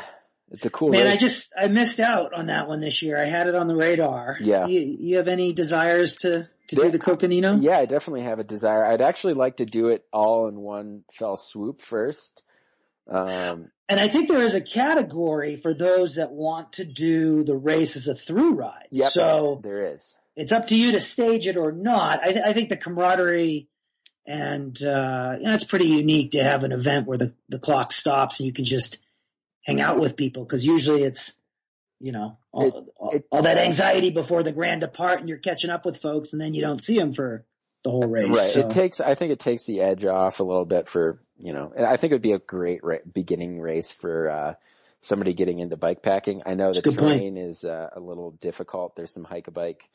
[0.50, 0.90] it's a cool.
[0.90, 1.16] Man, race.
[1.16, 3.18] I just I missed out on that one this year.
[3.18, 4.36] I had it on the radar.
[4.42, 4.68] Yeah.
[4.68, 7.56] You, you have any desires to to do the Coconino?
[7.58, 8.84] yeah, I definitely have a desire.
[8.86, 12.44] I'd actually like to do it all in one fell swoop first.
[13.10, 17.56] Um, And I think there is a category for those that want to do the
[17.58, 18.88] race as a through ride.
[18.92, 20.16] yep, So there is.
[20.36, 22.24] it's up to you to stage it or not.
[22.24, 23.68] I, th- I think the camaraderie
[24.26, 27.92] and uh, you know, it's pretty unique to have an event where the, the clock
[27.92, 28.98] stops and you can just
[29.64, 31.40] hang out with people because usually it's
[32.00, 35.38] you know all, It- all, it- all that anxiety before the grand depart and you're
[35.38, 37.46] catching up with folks and then you don't see them for
[37.84, 38.28] the whole race.
[38.30, 38.38] Right.
[38.38, 41.52] So, It takes, I think it takes the edge off a little bit for, you
[41.52, 44.54] know, and I think it would be a great ra- beginning race for, uh,
[45.00, 46.44] somebody getting into bike packing.
[46.46, 47.18] I know That's the good point.
[47.18, 48.96] terrain is uh, a little difficult.
[48.96, 49.90] There's some hike a bike.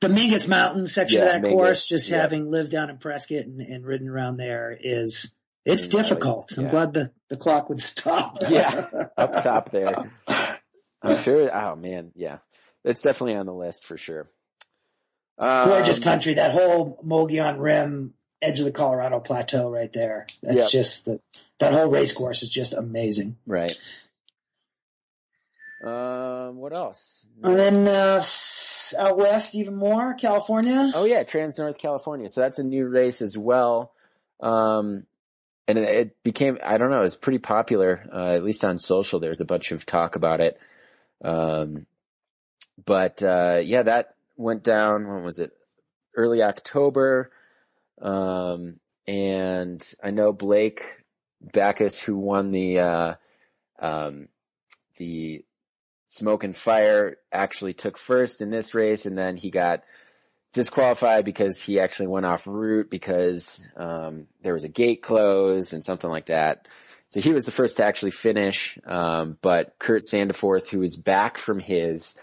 [0.00, 2.20] The Mingus Mountain section Yeah, of that Mingus, course, just yeah.
[2.20, 5.34] having lived down in Prescott and, and ridden around there is
[5.64, 6.52] it's Mm, really, difficult.
[6.58, 8.38] I'm glad the, the clock would stop.
[8.48, 8.86] Yeah,
[9.16, 10.10] up top there.
[11.02, 11.50] I'm sure.
[11.54, 12.38] Oh man, yeah,
[12.84, 14.28] it's definitely on the list for sure.
[15.38, 20.26] Gorgeous Um, country, that whole Mogollon Rim, edge of the Colorado Plateau right there.
[20.42, 20.70] That's Yep.
[20.70, 21.20] just, the,
[21.60, 23.36] that whole race course is just amazing.
[23.46, 23.74] Right.
[25.82, 27.24] Um, what else?
[27.42, 28.20] And then, uh,
[28.98, 30.90] out west even more, California.
[30.94, 32.28] Oh yeah, Trans North California.
[32.28, 33.92] So that's a new race as well.
[34.40, 35.06] Um,
[35.66, 39.20] and it, it became, I don't know, it's pretty popular, uh, at least on social.
[39.20, 40.60] There's a bunch of talk about it.
[41.22, 41.86] Um,
[42.84, 45.52] but, uh, yeah, that went down, when was it?
[46.14, 47.30] Early October.
[48.00, 50.82] Um, and I know Blake
[51.40, 53.14] Backus, who won the, uh,
[53.78, 54.28] um,
[54.96, 55.44] the
[56.10, 59.84] Smoke and Fire actually took first in this race and then he got
[60.52, 65.84] disqualified because he actually went off route because um, there was a gate closed and
[65.84, 66.66] something like that.
[67.10, 71.38] So he was the first to actually finish, um, but Kurt Sandiforth, who is back
[71.38, 72.18] from his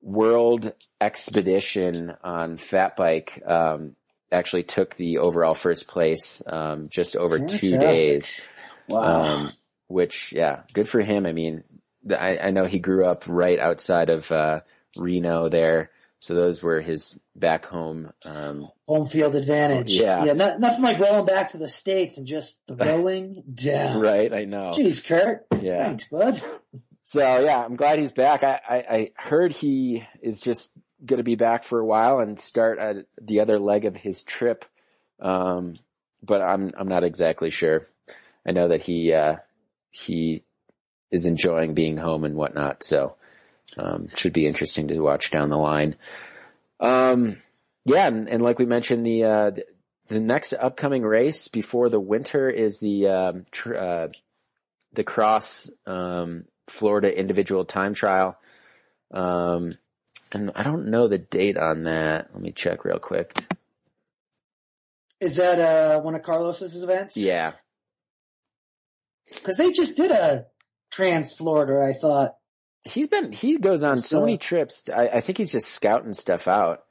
[0.00, 3.96] world expedition on fat bike, um,
[4.32, 8.40] actually took the overall first place um, just over two days.
[8.88, 9.24] Wow.
[9.24, 9.52] Um,
[9.88, 11.26] which, yeah, good for him.
[11.26, 11.64] I mean,
[12.08, 14.60] I, I know he grew up right outside of uh,
[14.96, 15.90] Reno there,
[16.20, 18.12] so those were his back home.
[18.24, 19.92] Um, Home field advantage.
[19.92, 20.24] Yeah.
[20.24, 20.32] Yeah.
[20.34, 24.00] Not, nothing like rolling back to the States and just throwing down.
[24.00, 24.72] right, I know.
[24.74, 25.46] Jeez, Kurt.
[25.60, 25.84] Yeah.
[25.84, 26.40] Thanks, bud.
[27.04, 28.44] So yeah, I'm glad he's back.
[28.44, 30.70] I, I, I heard he is just
[31.04, 34.22] going to be back for a while and start at the other leg of his
[34.22, 34.64] trip.
[35.20, 35.74] Um,
[36.22, 37.82] but I'm I'm not exactly sure.
[38.46, 39.36] I know that he uh,
[39.90, 40.44] he
[41.10, 42.82] is enjoying being home and whatnot.
[42.82, 43.16] So
[43.78, 45.96] um, should be interesting to watch down the line.
[46.80, 47.36] Um,
[47.84, 49.64] yeah, and, and like we mentioned, the uh, the-
[50.08, 54.08] the next upcoming race before the winter is the um, tr- uh,
[54.92, 58.36] the cross um, Florida individual time trial.
[59.12, 59.78] Um,
[60.32, 62.30] and I don't know the date on that.
[62.32, 63.44] Let me check real quick.
[65.20, 67.16] Is that uh, one of Carlos's events?
[67.16, 67.52] Yeah.
[69.28, 70.46] Because they just did a
[70.90, 72.36] Trans Florida, I thought.
[72.84, 74.84] He's been, he goes on so So- many trips.
[74.94, 76.84] I, I think he's just scouting stuff out.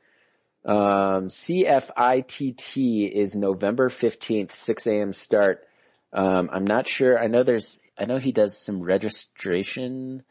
[0.65, 5.13] Um, CFITT is November 15th, 6 a.m.
[5.13, 5.65] start.
[6.13, 7.17] Um, I'm not sure.
[7.19, 10.23] I know there's, I know he does some registration.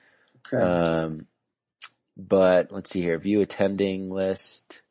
[0.53, 0.63] Okay.
[0.63, 1.27] Um,
[2.17, 3.19] but let's see here.
[3.19, 4.83] View attending list.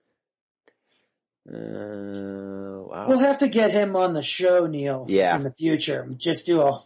[1.50, 3.06] Uh, wow.
[3.08, 5.36] we'll have to get him on the show, Neil, Yeah.
[5.38, 6.08] in the future.
[6.18, 6.84] Just do a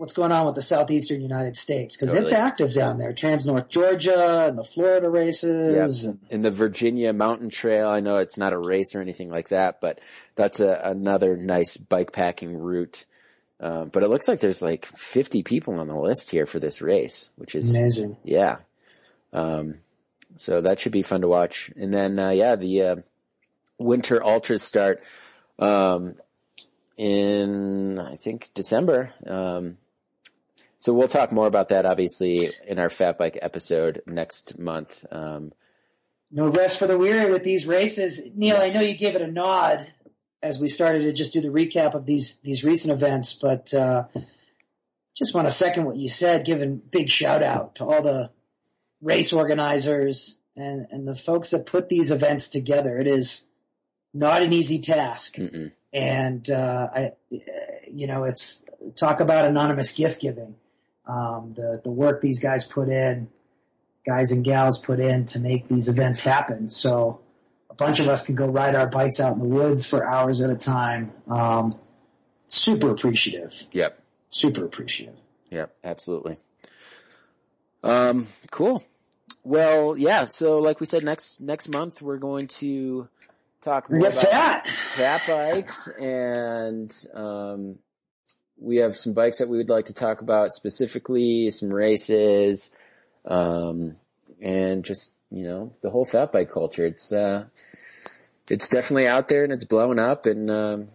[0.00, 3.12] what's going on with the southeastern United States because it's active down there.
[3.12, 6.04] Trans North Georgia and the Florida races.
[6.04, 7.86] And, in the Virginia Mountain Trail.
[7.86, 10.00] I know it's not a race or anything like that, but
[10.36, 13.04] that's a, another nice bike packing route.
[13.60, 16.80] Um, but it looks like there's like 50 people on the list here for this
[16.80, 18.16] race, which is amazing.
[18.24, 18.56] yeah.
[19.34, 19.74] Um,
[20.36, 21.70] so that should be fun to watch.
[21.76, 22.96] And then uh, yeah, the uh,
[23.76, 25.02] winter ultras start
[25.58, 26.14] um,
[26.96, 29.12] in I think December.
[30.80, 35.04] So we'll talk more about that obviously in our fat bike episode next month.
[35.10, 35.52] Um,
[36.30, 38.20] no rest for the weary with these races.
[38.34, 39.86] Neil, I know you gave it a nod
[40.42, 44.04] as we started to just do the recap of these these recent events, but uh,
[45.14, 48.30] just want to second what you said, giving big shout out to all the
[49.02, 52.98] race organizers and, and the folks that put these events together.
[52.98, 53.46] It is
[54.14, 55.36] not an easy task.
[55.36, 55.72] Mm-mm.
[55.92, 57.10] And, uh, I,
[57.92, 58.64] you know, it's
[58.96, 60.54] talk about anonymous gift giving.
[61.10, 63.28] Um, the, the work these guys put in,
[64.06, 66.70] guys and gals put in to make these events happen.
[66.70, 67.20] So
[67.68, 70.40] a bunch of us can go ride our bikes out in the woods for hours
[70.40, 71.12] at a time.
[71.26, 71.72] Um,
[72.46, 73.66] super appreciative.
[73.72, 74.00] Yep.
[74.30, 75.16] Super appreciative.
[75.50, 75.74] Yep.
[75.82, 76.36] Absolutely.
[77.82, 78.80] Um, cool.
[79.42, 80.26] Well, yeah.
[80.26, 83.08] So like we said, next, next month we're going to
[83.62, 84.68] talk more about fat.
[84.68, 87.78] fat bikes and, um,
[88.60, 92.70] we have some bikes that we would like to talk about specifically, some races,
[93.24, 93.96] um,
[94.40, 96.84] and just, you know, the whole fat bike culture.
[96.84, 97.46] It's, uh,
[98.48, 100.86] it's definitely out there and it's blowing up and, um,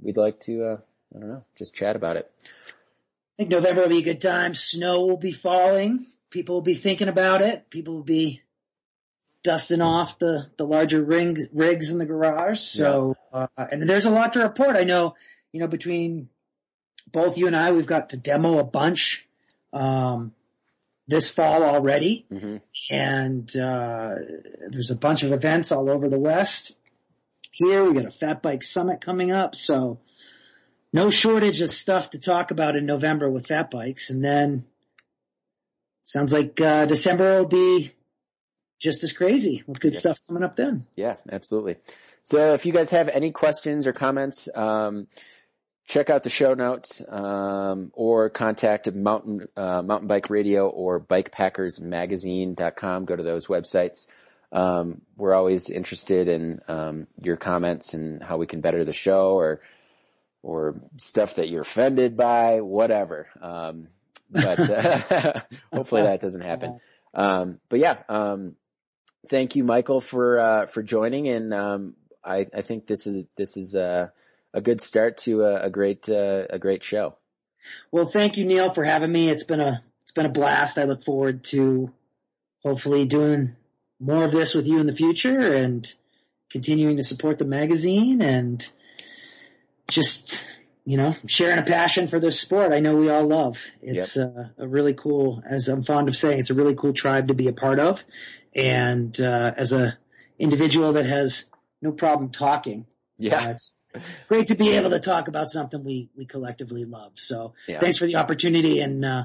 [0.00, 0.76] we'd like to, uh,
[1.14, 2.30] I don't know, just chat about it.
[2.46, 4.54] I think November will be a good time.
[4.54, 6.06] Snow will be falling.
[6.30, 7.68] People will be thinking about it.
[7.70, 8.42] People will be
[9.42, 12.60] dusting off the, the larger rings, rigs in the garage.
[12.60, 14.76] So, uh, and there's a lot to report.
[14.76, 15.14] I know,
[15.52, 16.28] you know, between
[17.12, 19.26] both you and I, we've got to demo a bunch,
[19.72, 20.32] um,
[21.08, 22.26] this fall already.
[22.30, 22.56] hmm
[22.90, 24.14] And, uh,
[24.70, 26.76] there's a bunch of events all over the West.
[27.52, 29.54] Here we got a Fat Bike Summit coming up.
[29.54, 29.98] So
[30.92, 34.10] no shortage of stuff to talk about in November with Fat Bikes.
[34.10, 34.64] And then
[36.04, 37.92] sounds like, uh, December will be
[38.80, 40.00] just as crazy with good Yeah.
[40.00, 40.86] stuff coming up then.
[40.96, 41.76] Yeah, absolutely.
[42.22, 45.06] So if you guys have any questions or comments, um,
[45.90, 53.06] check out the show notes, um, or contact mountain, uh, mountain bike radio or bikepackersmagazine.com.
[53.06, 54.06] Go to those websites.
[54.52, 59.32] Um, we're always interested in, um, your comments and how we can better the show
[59.32, 59.62] or,
[60.42, 63.26] or stuff that you're offended by, whatever.
[63.40, 63.88] Um,
[64.30, 65.40] but, uh,
[65.72, 66.78] hopefully that doesn't happen.
[67.14, 68.54] Um, but yeah, um,
[69.28, 71.26] thank you, Michael, for, uh, for joining.
[71.26, 71.52] And,
[72.22, 74.10] I, I think this is, this is, uh,
[74.52, 77.16] a good start to a, a great, uh, a great show.
[77.92, 79.30] Well, thank you, Neil, for having me.
[79.30, 80.78] It's been a, it's been a blast.
[80.78, 81.92] I look forward to
[82.62, 83.56] hopefully doing
[83.98, 85.92] more of this with you in the future and
[86.50, 88.66] continuing to support the magazine and
[89.88, 90.42] just,
[90.84, 93.60] you know, sharing a passion for this sport I know we all love.
[93.82, 97.28] It's uh, a really cool, as I'm fond of saying, it's a really cool tribe
[97.28, 98.04] to be a part of.
[98.54, 99.96] And, uh, as a
[100.38, 101.44] individual that has
[101.82, 102.86] no problem talking,
[103.18, 103.36] Yeah.
[103.36, 103.74] uh, it's
[104.28, 107.12] great to be able to talk about something we, we collectively love.
[107.16, 107.80] So Yeah.
[107.80, 109.24] thanks for the opportunity and, uh,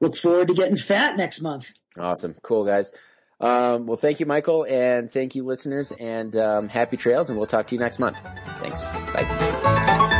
[0.00, 1.72] look forward to getting fat next month.
[1.98, 2.34] Awesome.
[2.42, 2.92] Cool guys.
[3.40, 7.46] Um, well, thank you, Michael, and thank you listeners and, um, happy trails and we'll
[7.46, 8.18] talk to you next month.
[8.58, 8.92] Thanks.
[9.14, 10.16] Bye.